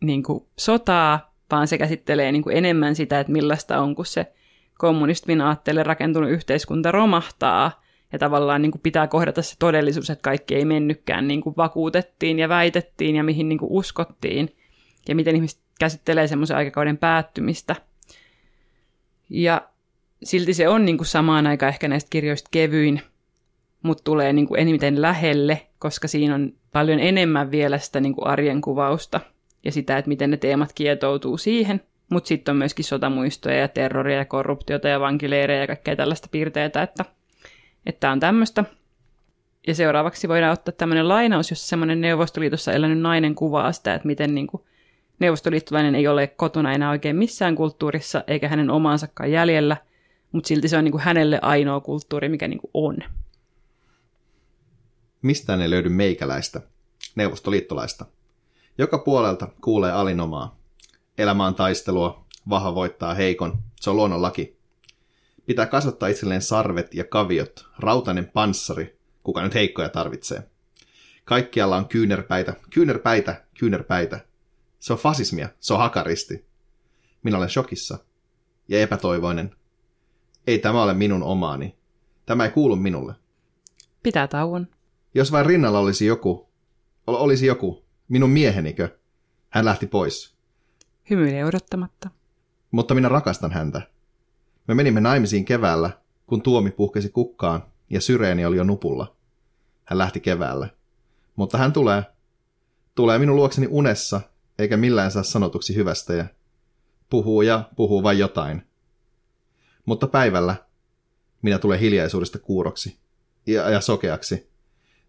[0.00, 4.32] niinku sotaa, vaan se käsittelee niinku enemmän sitä, että millaista on, kun se
[4.78, 7.81] kommunismin aatteelle rakentunut yhteiskunta romahtaa
[8.12, 12.38] ja tavallaan niin kuin pitää kohdata se todellisuus, että kaikki ei mennytkään niin kuin vakuutettiin
[12.38, 14.56] ja väitettiin ja mihin niin kuin uskottiin
[15.08, 17.76] ja miten ihmiset käsittelee semmoisen aikakauden päättymistä.
[19.30, 19.68] Ja
[20.22, 23.00] silti se on niin kuin samaan aikaan ehkä näistä kirjoista kevyin,
[23.82, 28.26] mutta tulee niin kuin eniten lähelle, koska siinä on paljon enemmän vielä sitä niin kuin
[28.26, 29.20] arjen kuvausta
[29.64, 31.82] ja sitä, että miten ne teemat kietoutuu siihen–
[32.12, 36.82] mutta sitten on myöskin sotamuistoja ja terroria ja korruptiota ja vankileirejä ja kaikkea tällaista piirteitä,
[36.82, 37.04] että
[38.00, 38.64] tämä on tämmöistä.
[39.66, 44.34] Ja seuraavaksi voidaan ottaa tämmöinen lainaus, jossa semmoinen Neuvostoliitossa elänyt nainen kuvaa sitä, että miten
[44.34, 44.62] niin kuin
[45.18, 49.76] neuvostoliittolainen ei ole kotona enää oikein missään kulttuurissa, eikä hänen omaansakaan jäljellä,
[50.32, 52.98] mutta silti se on niin kuin hänelle ainoa kulttuuri, mikä niin kuin on.
[55.22, 56.60] Mistään ei löydy meikäläistä,
[57.14, 58.06] neuvostoliittolaista.
[58.78, 60.62] Joka puolelta kuulee alinomaa,
[61.18, 64.61] Elämä on taistelua, vahva voittaa heikon, se on luonnonlaki.
[65.52, 70.50] Pitää kasvattaa itselleen sarvet ja kaviot, rautainen panssari, kuka nyt heikkoja tarvitsee.
[71.24, 74.20] Kaikkialla on kyynärpäitä, kyynärpäitä, kyynärpäitä.
[74.78, 76.46] Se on fasismia, se on hakaristi.
[77.22, 77.98] Minä olen shokissa
[78.68, 79.56] ja epätoivoinen.
[80.46, 81.76] Ei tämä ole minun omaani.
[82.26, 83.14] Tämä ei kuulu minulle.
[84.02, 84.66] Pitää tauon.
[85.14, 86.48] Jos vain rinnalla olisi joku,
[87.06, 88.98] olisi joku, minun miehenikö,
[89.50, 90.34] hän lähti pois.
[91.10, 92.10] Hymyilee odottamatta.
[92.70, 93.92] Mutta minä rakastan häntä.
[94.68, 95.90] Me menimme naimisiin keväällä,
[96.26, 99.16] kun tuomi puhkesi kukkaan ja syreeni oli jo nupulla.
[99.84, 100.68] Hän lähti keväällä.
[101.36, 102.02] Mutta hän tulee.
[102.94, 104.20] Tulee minun luokseni unessa,
[104.58, 106.24] eikä millään saa sanotuksi hyvästä ja
[107.10, 108.66] puhuu ja puhuu vain jotain.
[109.84, 110.56] Mutta päivällä
[111.42, 112.98] minä tulee hiljaisuudesta kuuroksi
[113.46, 114.50] ja, ja sokeaksi.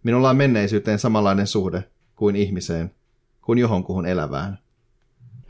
[0.04, 1.84] Minulla on menneisyyteen samanlainen suhde
[2.16, 2.96] kuin ihmiseen,
[3.42, 4.60] kuin johonkuhun elävään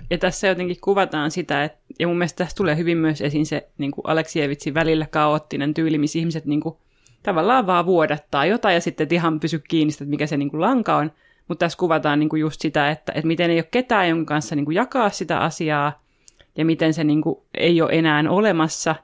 [0.09, 3.67] ja tässä jotenkin kuvataan sitä, että, ja mun mielestä tässä tulee hyvin myös esiin se
[3.77, 6.75] niin Aleksievitsin välillä kaoottinen tyyli, missä ihmiset niin kuin,
[7.23, 10.97] tavallaan vaan vuodattaa jotain ja sitten ihan pysy kiinni että mikä se niin kuin lanka
[10.97, 11.11] on.
[11.47, 14.55] Mutta tässä kuvataan niin kuin just sitä, että, että miten ei ole ketään, jonka kanssa
[14.55, 16.03] niin kuin jakaa sitä asiaa
[16.57, 18.95] ja miten se niin kuin ei ole enää olemassa,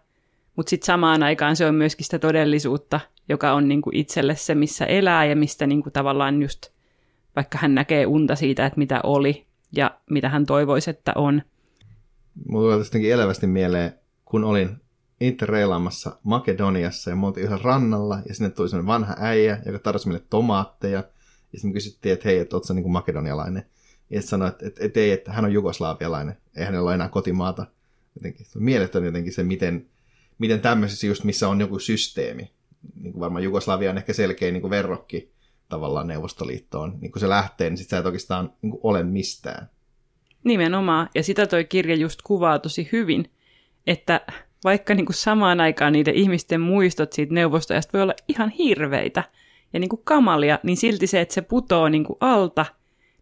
[0.56, 4.56] mutta sitten samaan aikaan se on myöskin sitä todellisuutta, joka on niin kuin itselle se,
[4.56, 6.68] missä elää ja mistä niin kuin tavallaan just,
[7.36, 11.42] vaikka hän näkee unta siitä, että mitä oli, ja mitä hän toivoisi, että on.
[12.48, 13.94] Mulla tulee tästäkin elävästi mieleen,
[14.26, 14.70] kun olin
[15.22, 20.26] interreilaamassa Makedoniassa ja me yhdessä rannalla ja sinne tuli sellainen vanha äijä, joka tarjosi meille
[20.30, 21.04] tomaatteja.
[21.54, 23.66] Ja sitten kysyttiin, että hei, että ootko niin makedonialainen?
[24.10, 27.10] Ja sitten sanoi, että, että, että, ei, että hän on jugoslaavialainen, ei hänellä ole enää
[27.10, 27.66] kotimaata.
[28.16, 29.88] Jotenkin, se on mieletön jotenkin se, miten,
[30.38, 32.52] miten tämmöisessä just, missä on joku systeemi.
[32.96, 35.32] Niin kuin varmaan Jugoslavia on ehkä selkeä niin kuin verrokki
[35.70, 36.98] tavallaan Neuvostoliittoon.
[37.02, 39.70] Niin kun se lähtee, niin sit sä et oikeastaan niin ole mistään.
[40.44, 43.32] Nimenomaan, ja sitä toi kirja just kuvaa tosi hyvin,
[43.88, 44.22] että
[44.64, 49.24] vaikka niin kuin samaan aikaan niiden ihmisten muistot siitä neuvostojasta voi olla ihan hirveitä
[49.74, 52.66] ja niin kuin kamalia, niin silti se, että se putoo niin kuin alta,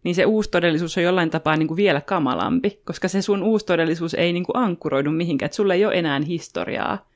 [0.04, 3.66] niin se uusi todellisuus on jollain tapaa niin kuin vielä kamalampi, koska se sun uusi
[3.66, 7.08] todellisuus ei niin kuin ankkuroidu mihinkään, että sulla ei ole enää historiaa.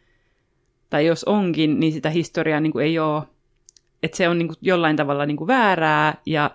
[0.91, 3.23] Tai jos onkin, niin sitä historiaa niin kuin ei ole,
[4.03, 6.51] että se on niin kuin jollain tavalla niin kuin väärää ja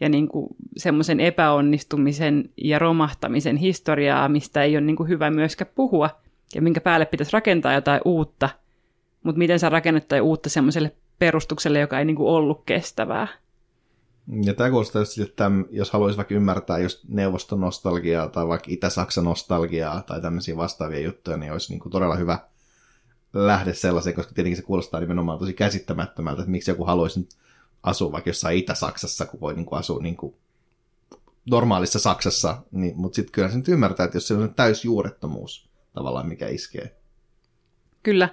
[0.00, 0.46] ja niin kuin
[0.76, 6.10] semmoisen epäonnistumisen ja romahtamisen historiaa, mistä ei ole niin kuin hyvä myöskään puhua,
[6.54, 8.48] ja minkä päälle pitäisi rakentaa jotain uutta,
[9.22, 13.28] mutta miten sä rakennat jotain uutta semmoiselle perustukselle, joka ei niin kuin ollut kestävää.
[14.44, 19.24] Ja tämä kuulostaa just, että jos haluaisi vaikka ymmärtää just neuvoston nostalgiaa tai vaikka Itä-Saksan
[19.24, 22.38] nostalgiaa tai tämmöisiä vastaavia juttuja, niin olisi niin kuin todella hyvä
[23.32, 27.28] lähde sellaiseen, koska tietenkin se kuulostaa nimenomaan tosi käsittämättömältä, että miksi joku haluaisi
[27.82, 30.34] asua vaikka jossain Itä-Saksassa, kun voi niin kuin asua niin kuin
[31.50, 36.28] normaalissa Saksassa, niin, mutta sitten kyllä se nyt ymmärtää, että jos se on täysjuurettomuus tavallaan,
[36.28, 36.96] mikä iskee.
[38.02, 38.28] Kyllä.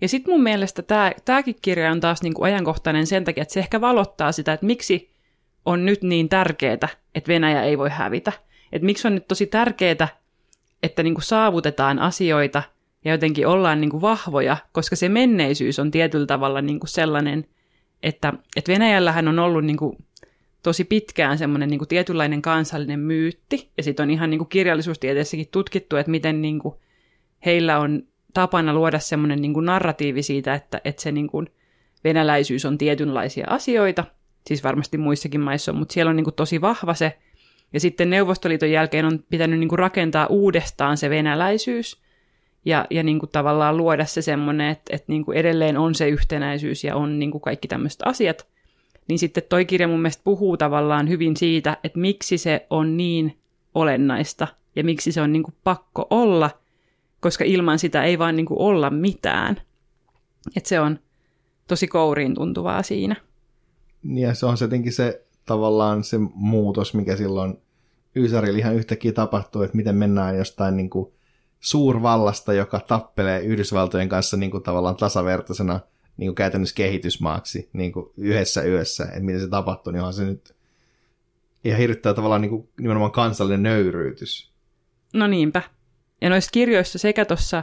[0.00, 0.82] Ja sitten mun mielestä
[1.24, 4.66] tämäkin kirja on taas niin kuin ajankohtainen sen takia, että se ehkä valottaa sitä, että
[4.66, 5.10] miksi
[5.64, 8.32] on nyt niin tärkeää, että Venäjä ei voi hävitä.
[8.72, 10.08] Että miksi on nyt tosi tärkeää,
[10.82, 12.62] että niin kuin saavutetaan asioita
[13.04, 17.44] ja jotenkin ollaan niin kuin vahvoja, koska se menneisyys on tietyllä tavalla niin kuin sellainen–
[18.02, 19.96] että, että Venäjällähän on ollut niin kuin,
[20.62, 25.48] tosi pitkään semmoinen niin kuin, tietynlainen kansallinen myytti, ja sitten on ihan niin kuin, kirjallisuustieteessäkin
[25.50, 26.74] tutkittu, että miten niin kuin,
[27.46, 28.02] heillä on
[28.34, 31.46] tapana luoda semmoinen niin kuin, narratiivi siitä, että, että se niin kuin,
[32.04, 34.04] venäläisyys on tietynlaisia asioita,
[34.46, 37.18] siis varmasti muissakin maissa on, mutta siellä on niin kuin, tosi vahva se,
[37.72, 42.02] ja sitten Neuvostoliiton jälkeen on pitänyt niin kuin, rakentaa uudestaan se venäläisyys,
[42.64, 46.08] ja, ja niin kuin tavallaan luoda se semmoinen, että, että niin kuin edelleen on se
[46.08, 48.46] yhtenäisyys ja on niin kuin kaikki tämmöiset asiat,
[49.08, 53.38] niin sitten toi kirja mun mielestä puhuu tavallaan hyvin siitä, että miksi se on niin
[53.74, 56.50] olennaista ja miksi se on niin kuin pakko olla,
[57.20, 59.56] koska ilman sitä ei vaan niin kuin olla mitään.
[60.56, 60.98] Että se on
[61.68, 63.16] tosi kouriin tuntuvaa siinä.
[64.04, 67.58] Ja se on jotenkin se tavallaan se muutos, mikä silloin
[68.16, 71.12] Ysärillä ihan yhtäkkiä tapahtuu, että miten mennään jostain niin kuin
[71.62, 75.80] suurvallasta, joka tappelee Yhdysvaltojen kanssa niin kuin tavallaan tasavertaisena
[76.16, 80.24] niin kuin käytännössä kehitysmaaksi niin kuin yhdessä yössä, että miten se tapahtuu, niin onhan se
[80.24, 80.54] nyt
[81.64, 84.52] ihan hirvittää tavallaan niin kuin nimenomaan kansallinen nöyryytys.
[85.14, 85.62] No niinpä.
[86.20, 87.62] Ja noissa kirjoissa sekä tuossa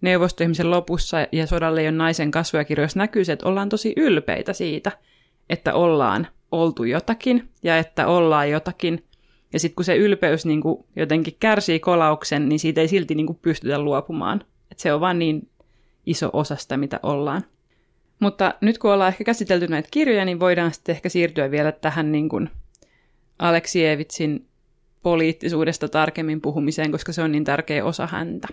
[0.00, 4.92] neuvostoihmisen lopussa ja sodalle on naisen kasvoja kirjoissa näkyy se, että ollaan tosi ylpeitä siitä,
[5.50, 9.05] että ollaan oltu jotakin ja että ollaan jotakin,
[9.52, 13.26] ja sitten kun se ylpeys niin kuin jotenkin kärsii kolauksen, niin siitä ei silti niin
[13.26, 14.44] kuin pystytä luopumaan.
[14.70, 15.48] Et se on vaan niin
[16.06, 17.42] iso osa sitä, mitä ollaan.
[18.20, 22.12] Mutta nyt kun ollaan ehkä käsitelty näitä kirjoja, niin voidaan sitten ehkä siirtyä vielä tähän
[22.12, 22.50] niin kuin
[23.38, 24.46] Aleksievitsin
[25.02, 28.48] poliittisuudesta tarkemmin puhumiseen, koska se on niin tärkeä osa häntä.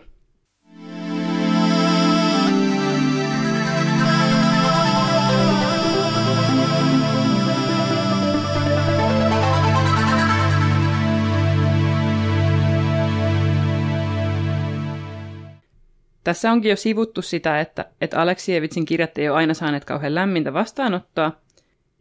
[16.23, 20.53] Tässä onkin jo sivuttu sitä, että, että Aleksievitsin kirjat ei ole aina saaneet kauhean lämmintä
[20.53, 21.31] vastaanottoa.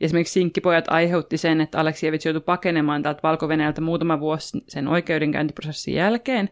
[0.01, 3.49] Esimerkiksi Sinkkipojat aiheutti sen, että Aleksievits joutui pakenemaan täältä valko
[3.81, 6.51] muutama vuosi sen oikeudenkäyntiprosessin jälkeen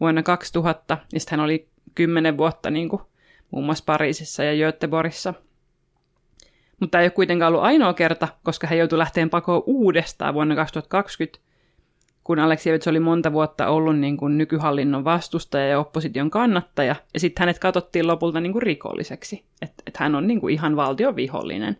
[0.00, 3.02] vuonna 2000, ja sitten hän oli kymmenen vuotta niin kuin,
[3.50, 5.34] muun muassa Pariisissa ja Göteborgissa.
[6.80, 10.54] Mutta tämä ei ole kuitenkaan ollut ainoa kerta, koska hän joutui lähteen pakoon uudestaan vuonna
[10.54, 11.47] 2020,
[12.28, 17.40] kun Aleksievits oli monta vuotta ollut niin kuin nykyhallinnon vastustaja ja opposition kannattaja, ja sitten
[17.42, 21.76] hänet katsottiin lopulta niin kuin rikolliseksi, että et hän on niin kuin ihan valtion vihollinen.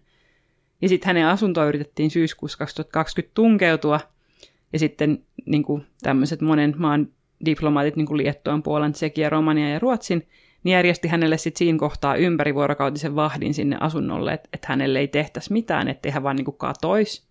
[0.82, 4.01] Ja sitten hänen asuntoa yritettiin syyskuussa 2020 tunkeutua,
[4.72, 7.09] ja sitten niin kuin tämmöiset monen maan
[7.44, 10.28] diplomaatit, niin kuin Liettuan, Puolan, Tsekia, Romania ja Ruotsin,
[10.64, 15.53] niin järjesti hänelle sitten siinä kohtaa ympärivuorokautisen vahdin sinne asunnolle, että et hänelle ei tehtäisi
[15.53, 17.22] mitään, ettei hän vaan niin kuin katoisi.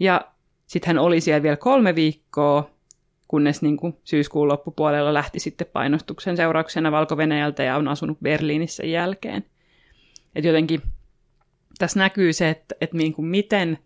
[0.00, 0.30] Ja
[0.70, 2.70] sitten hän oli siellä vielä kolme viikkoa,
[3.28, 7.16] kunnes niin kuin syyskuun loppupuolella lähti sitten painostuksen seurauksena valko
[7.66, 9.44] ja on asunut Berliinissä jälkeen.
[10.34, 10.82] Et jotenkin
[11.78, 13.78] tässä näkyy se, että, että niin kuin miten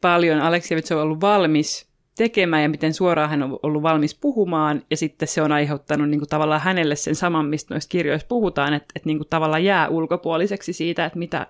[0.00, 4.96] paljon Aleksevits on ollut valmis tekemään ja miten suoraan hän on ollut valmis puhumaan, ja
[4.96, 8.92] sitten se on aiheuttanut niin kuin tavallaan hänelle sen saman, mistä noissa kirjoissa puhutaan, että,
[8.94, 11.46] että niin kuin tavallaan jää ulkopuoliseksi siitä, että mitä,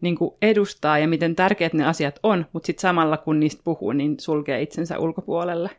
[0.00, 3.92] niin kuin edustaa ja miten tärkeät ne asiat on, mutta sitten samalla kun niistä puhuu,
[3.92, 5.70] niin sulkee itsensä ulkopuolelle.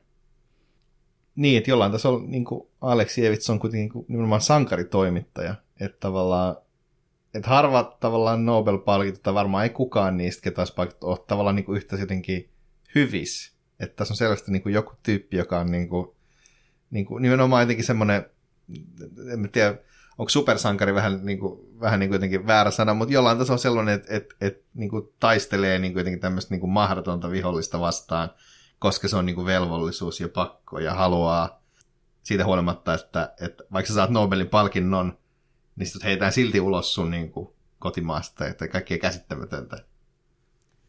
[1.35, 6.55] Niin, että jollain tasolla niin kuin Aleksievits on kuitenkin niin kuin, nimenomaan sankaritoimittaja, että tavallaan
[7.33, 11.77] että harva tavallaan Nobel-palkinto, varmaan ei kukaan niistä, ketä olisi palkittu, ole tavallaan niin kuin
[11.77, 12.49] yhtä jotenkin
[12.95, 13.55] hyvis.
[13.79, 16.07] Että tässä on selvästi niin kuin joku tyyppi, joka on niin kuin,
[16.91, 18.25] niin kuin, nimenomaan jotenkin semmoinen
[19.33, 19.75] en tiedä,
[20.21, 23.95] onko supersankari vähän niin kuin, vähän niin kuin jotenkin väärä sana, mutta jollain tasolla sellainen,
[23.95, 28.29] että että että niin kuin taistelee niin kuin jotenkin tämmöistä niin kuin mahdotonta vihollista vastaan,
[28.79, 31.61] koska se on niin kuin velvollisuus ja pakko ja haluaa
[32.23, 35.17] siitä huolimatta, että, että vaikka sä saat Nobelin palkinnon,
[35.75, 37.49] niin sitten heitään silti ulos sun niin kuin,
[37.79, 39.77] kotimaasta, että kaikkea käsittämätöntä.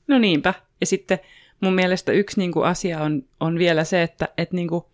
[0.06, 0.54] No niinpä.
[0.80, 1.20] Ja sitten
[1.60, 4.84] mun mielestä yksi niin kuin, asia on, on vielä se, että et, niin kuin,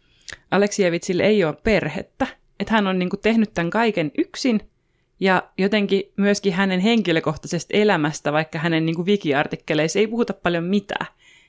[0.50, 2.26] Aleksievitsillä ei ole perhettä.
[2.60, 4.60] Että hän on niin kuin, tehnyt tämän kaiken yksin,
[5.20, 11.06] ja jotenkin myöskin hänen henkilökohtaisesta elämästä, vaikka hänen niin kuin, wikiartikkeleissa ei puhuta paljon mitään.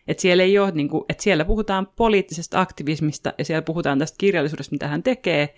[0.07, 4.15] Että siellä, ei ole, niin kuin, että siellä puhutaan poliittisesta aktivismista ja siellä puhutaan tästä
[4.17, 5.55] kirjallisuudesta, mitä hän tekee,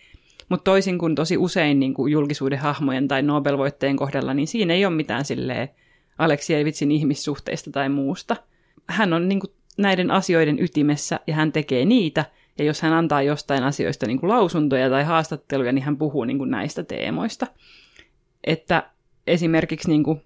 [0.49, 4.85] mutta toisin kuin tosi usein niin kuin julkisuuden hahmojen tai Nobel-voitteen kohdalla, niin siinä ei
[4.85, 5.69] ole mitään silleen
[6.17, 8.35] Aleksievitsin ihmissuhteista tai muusta.
[8.87, 12.25] Hän on niin kuin näiden asioiden ytimessä ja hän tekee niitä,
[12.61, 16.37] ja jos hän antaa jostain asioista niin kuin lausuntoja tai haastatteluja, niin hän puhuu niin
[16.37, 17.47] kuin näistä teemoista.
[18.43, 18.89] Että
[19.27, 20.21] esimerkiksi niin kuin,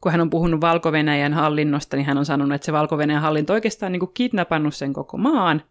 [0.00, 0.92] kun hän on puhunut valko
[1.34, 5.16] hallinnosta, niin hän on sanonut, että se valko hallinto oikeastaan niin kuin kidnappannut sen koko
[5.16, 5.62] maan,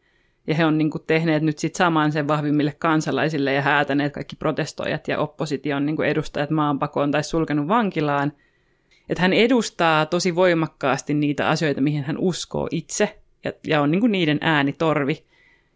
[0.47, 4.35] ja he on niin kuin tehneet nyt sit saman sen vahvimmille kansalaisille ja häätäneet kaikki
[4.35, 8.33] protestoijat ja opposition niin kuin edustajat maanpakoon tai sulkenut vankilaan.
[9.09, 14.01] Että hän edustaa tosi voimakkaasti niitä asioita, mihin hän uskoo itse ja, ja on niin
[14.01, 15.30] kuin niiden äänitorvi.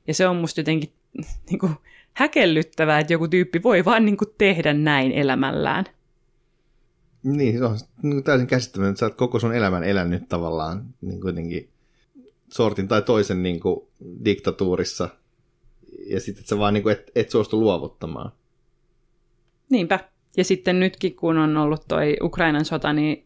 [0.08, 0.94] Ja se on musta jotenkin
[1.50, 1.76] niin kuin
[2.14, 5.86] häkellyttävää, että joku tyyppi voi vaan niin kuin tehdä näin elämällään.
[7.24, 11.22] Niin, se on niin täysin käsittämätöntä, että sä oot koko sun elämän elänyt tavallaan niin
[11.22, 11.70] kuitenkin
[12.50, 13.88] sortin tai toisen niin kuin,
[14.26, 15.10] diktatuurissa,
[16.08, 18.32] ja sitten että sä vaan niin kuin, et, et suostu luovuttamaan.
[19.70, 20.00] Niinpä.
[20.38, 23.26] Ja sitten nytkin, kun on ollut toi Ukrainan sota, niin,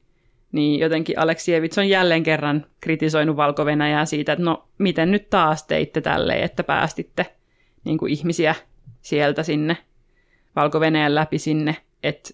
[0.51, 3.65] niin jotenkin Aleksievits on jälleen kerran kritisoinut valko
[4.05, 7.25] siitä, että no miten nyt taas teitte tälleen, että päästitte
[7.83, 8.55] niin kuin ihmisiä
[9.01, 9.77] sieltä sinne
[10.55, 12.29] valko läpi sinne, että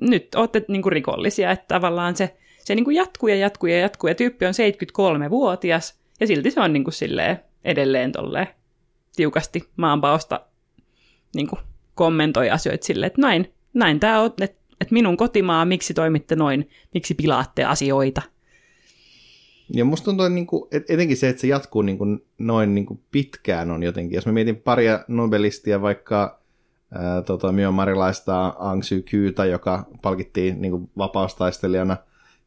[0.00, 3.78] nyt olette niin kuin rikollisia, että tavallaan se, se niin kuin jatkuu ja jatkuu ja
[3.78, 8.48] jatkuu, ja tyyppi on 73-vuotias, ja silti se on niin kuin silleen edelleen tolleen
[9.16, 10.40] tiukasti maanpaosta
[11.34, 11.60] niin kuin
[11.94, 16.68] kommentoi asioita silleen, että näin, näin tämä on, että, että minun kotimaa, miksi toimitte noin,
[16.94, 18.22] miksi pilaatte asioita.
[19.74, 22.86] Ja musta tuntuu, niin kuin, että etenkin se, että se jatkuu niin kuin, noin niin
[22.86, 24.16] kuin pitkään on jotenkin.
[24.16, 26.40] Jos mä mietin paria nobelistia, vaikka
[27.26, 31.96] tota, Myanmarilaista Aung Suu Kyytä, joka palkittiin niin kuin vapaustaistelijana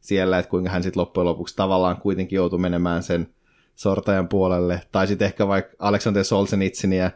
[0.00, 3.28] siellä, että kuinka hän sitten loppujen lopuksi tavallaan kuitenkin joutui menemään sen–
[3.80, 7.10] sortajan puolelle, tai sitten ehkä vaikka Alexander Solzhenitsyniä,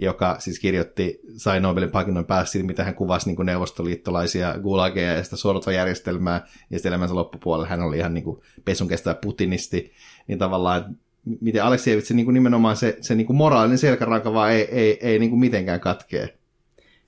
[0.00, 5.12] joka siis kirjoitti, sai Nobelin palkinnon päästä siitä, mitä hän kuvasi niin kuin neuvostoliittolaisia gulageja
[5.12, 9.92] ja sitä sortojärjestelmää, ja sitten elämänsä loppupuolella hän oli ihan niin kuin pesun kestävä putinisti,
[10.26, 10.96] niin tavallaan
[11.40, 15.18] miten Aleksievitsi niin kuin nimenomaan se, se niin kuin moraalinen selkäranka vaan ei, ei, ei
[15.18, 16.38] niin kuin mitenkään katkee.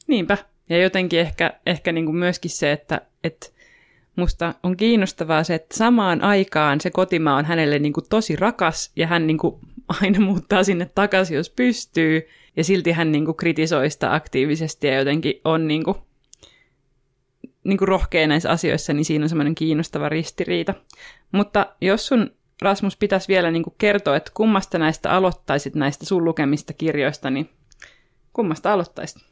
[0.07, 0.39] Niinpä,
[0.69, 3.47] ja jotenkin ehkä, ehkä niin kuin myöskin se, että, että
[4.17, 8.93] musta on kiinnostavaa se, että samaan aikaan se kotimaa on hänelle niin kuin tosi rakas
[8.97, 9.55] ja hän niin kuin
[10.03, 12.29] aina muuttaa sinne takaisin, jos pystyy.
[12.57, 15.97] Ja silti hän niin kuin kritisoi sitä aktiivisesti ja jotenkin on niin kuin,
[17.65, 20.75] niin kuin rohkea näissä asioissa, niin siinä on semmoinen kiinnostava ristiriita.
[21.33, 22.31] Mutta jos sun
[22.63, 27.51] Rasmus pitäisi vielä niin kuin kertoa, että kummasta näistä aloittaisit näistä sun lukemista kirjoista, niin
[28.33, 29.23] kummasta aloittaisit?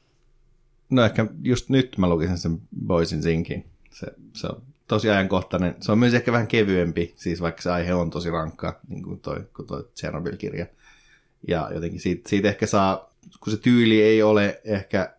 [0.90, 3.64] No ehkä just nyt mä lukisin sen Boysin Zinkin.
[3.90, 5.74] Se, se on tosi ajankohtainen.
[5.80, 9.20] Se on myös ehkä vähän kevyempi, siis vaikka se aihe on tosi rankka, niin kuin
[9.20, 10.66] toi, kuin toi Chernobyl-kirja.
[11.48, 13.09] Ja jotenkin siitä, siitä ehkä saa,
[13.40, 15.14] kun se tyyli ei ole ehkä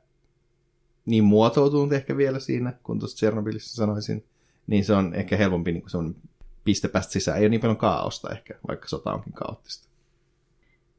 [1.06, 4.26] niin muotoutunut ehkä vielä siinä, kun tuossa Chernobylissa sanoisin,
[4.68, 6.16] niin se on ehkä helpompi niin kuin
[6.64, 7.38] piste päästä sisään.
[7.38, 9.88] Ei ole niin paljon kaaosta ehkä, vaikka sota onkin kaoottista.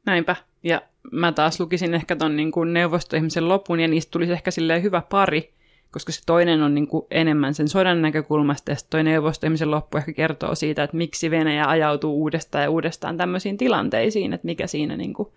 [0.05, 0.35] Näinpä.
[0.63, 0.81] Ja
[1.11, 5.01] mä taas lukisin ehkä ton niin kuin neuvostoihmisen lopun, ja niistä tulisi ehkä silleen hyvä
[5.09, 5.53] pari,
[5.91, 10.13] koska se toinen on niin kuin enemmän sen sodan näkökulmasta, ja toinen neuvostoimisen loppu ehkä
[10.13, 15.13] kertoo siitä, että miksi Venäjä ajautuu uudestaan ja uudestaan tämmöisiin tilanteisiin, että mikä siinä niin
[15.13, 15.29] kuin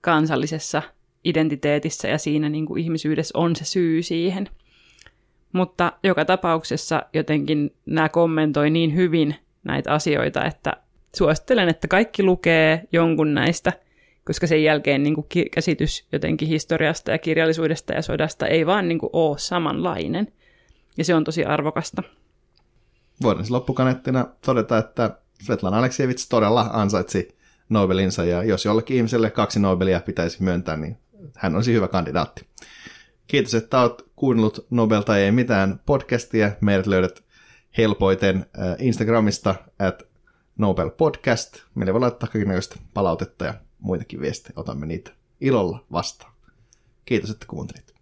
[0.00, 0.82] kansallisessa
[1.24, 4.48] identiteetissä ja siinä niin kuin ihmisyydessä on se syy siihen.
[5.52, 9.34] Mutta joka tapauksessa jotenkin nämä kommentoi niin hyvin
[9.64, 10.72] näitä asioita, että
[11.16, 13.72] suosittelen, että kaikki lukee jonkun näistä–
[14.30, 18.98] koska sen jälkeen niin kuin käsitys jotenkin historiasta ja kirjallisuudesta ja sodasta ei vaan niin
[18.98, 20.32] kuin ole samanlainen.
[20.96, 22.02] Ja se on tosi arvokasta.
[23.22, 27.36] Voidaan siis loppukanettina todeta, että Svetlana Aleksievits todella ansaitsi
[27.70, 30.96] Nobelinsa, ja jos jollekin ihmiselle kaksi Nobelia pitäisi myöntää, niin
[31.36, 32.46] hän olisi hyvä kandidaatti.
[33.26, 36.50] Kiitos, että olet kuunnellut Nobel tai ei mitään podcastia.
[36.60, 37.24] Meidät löydät
[37.78, 40.02] helpoiten äh, Instagramista at
[40.58, 41.56] Nobel Podcast.
[41.74, 44.52] Meille voi laittaa kaikenlaista palautetta ja muitakin viestejä.
[44.56, 45.10] Otamme niitä
[45.40, 46.32] ilolla vastaan.
[47.04, 47.94] Kiitos, että kuuntelit.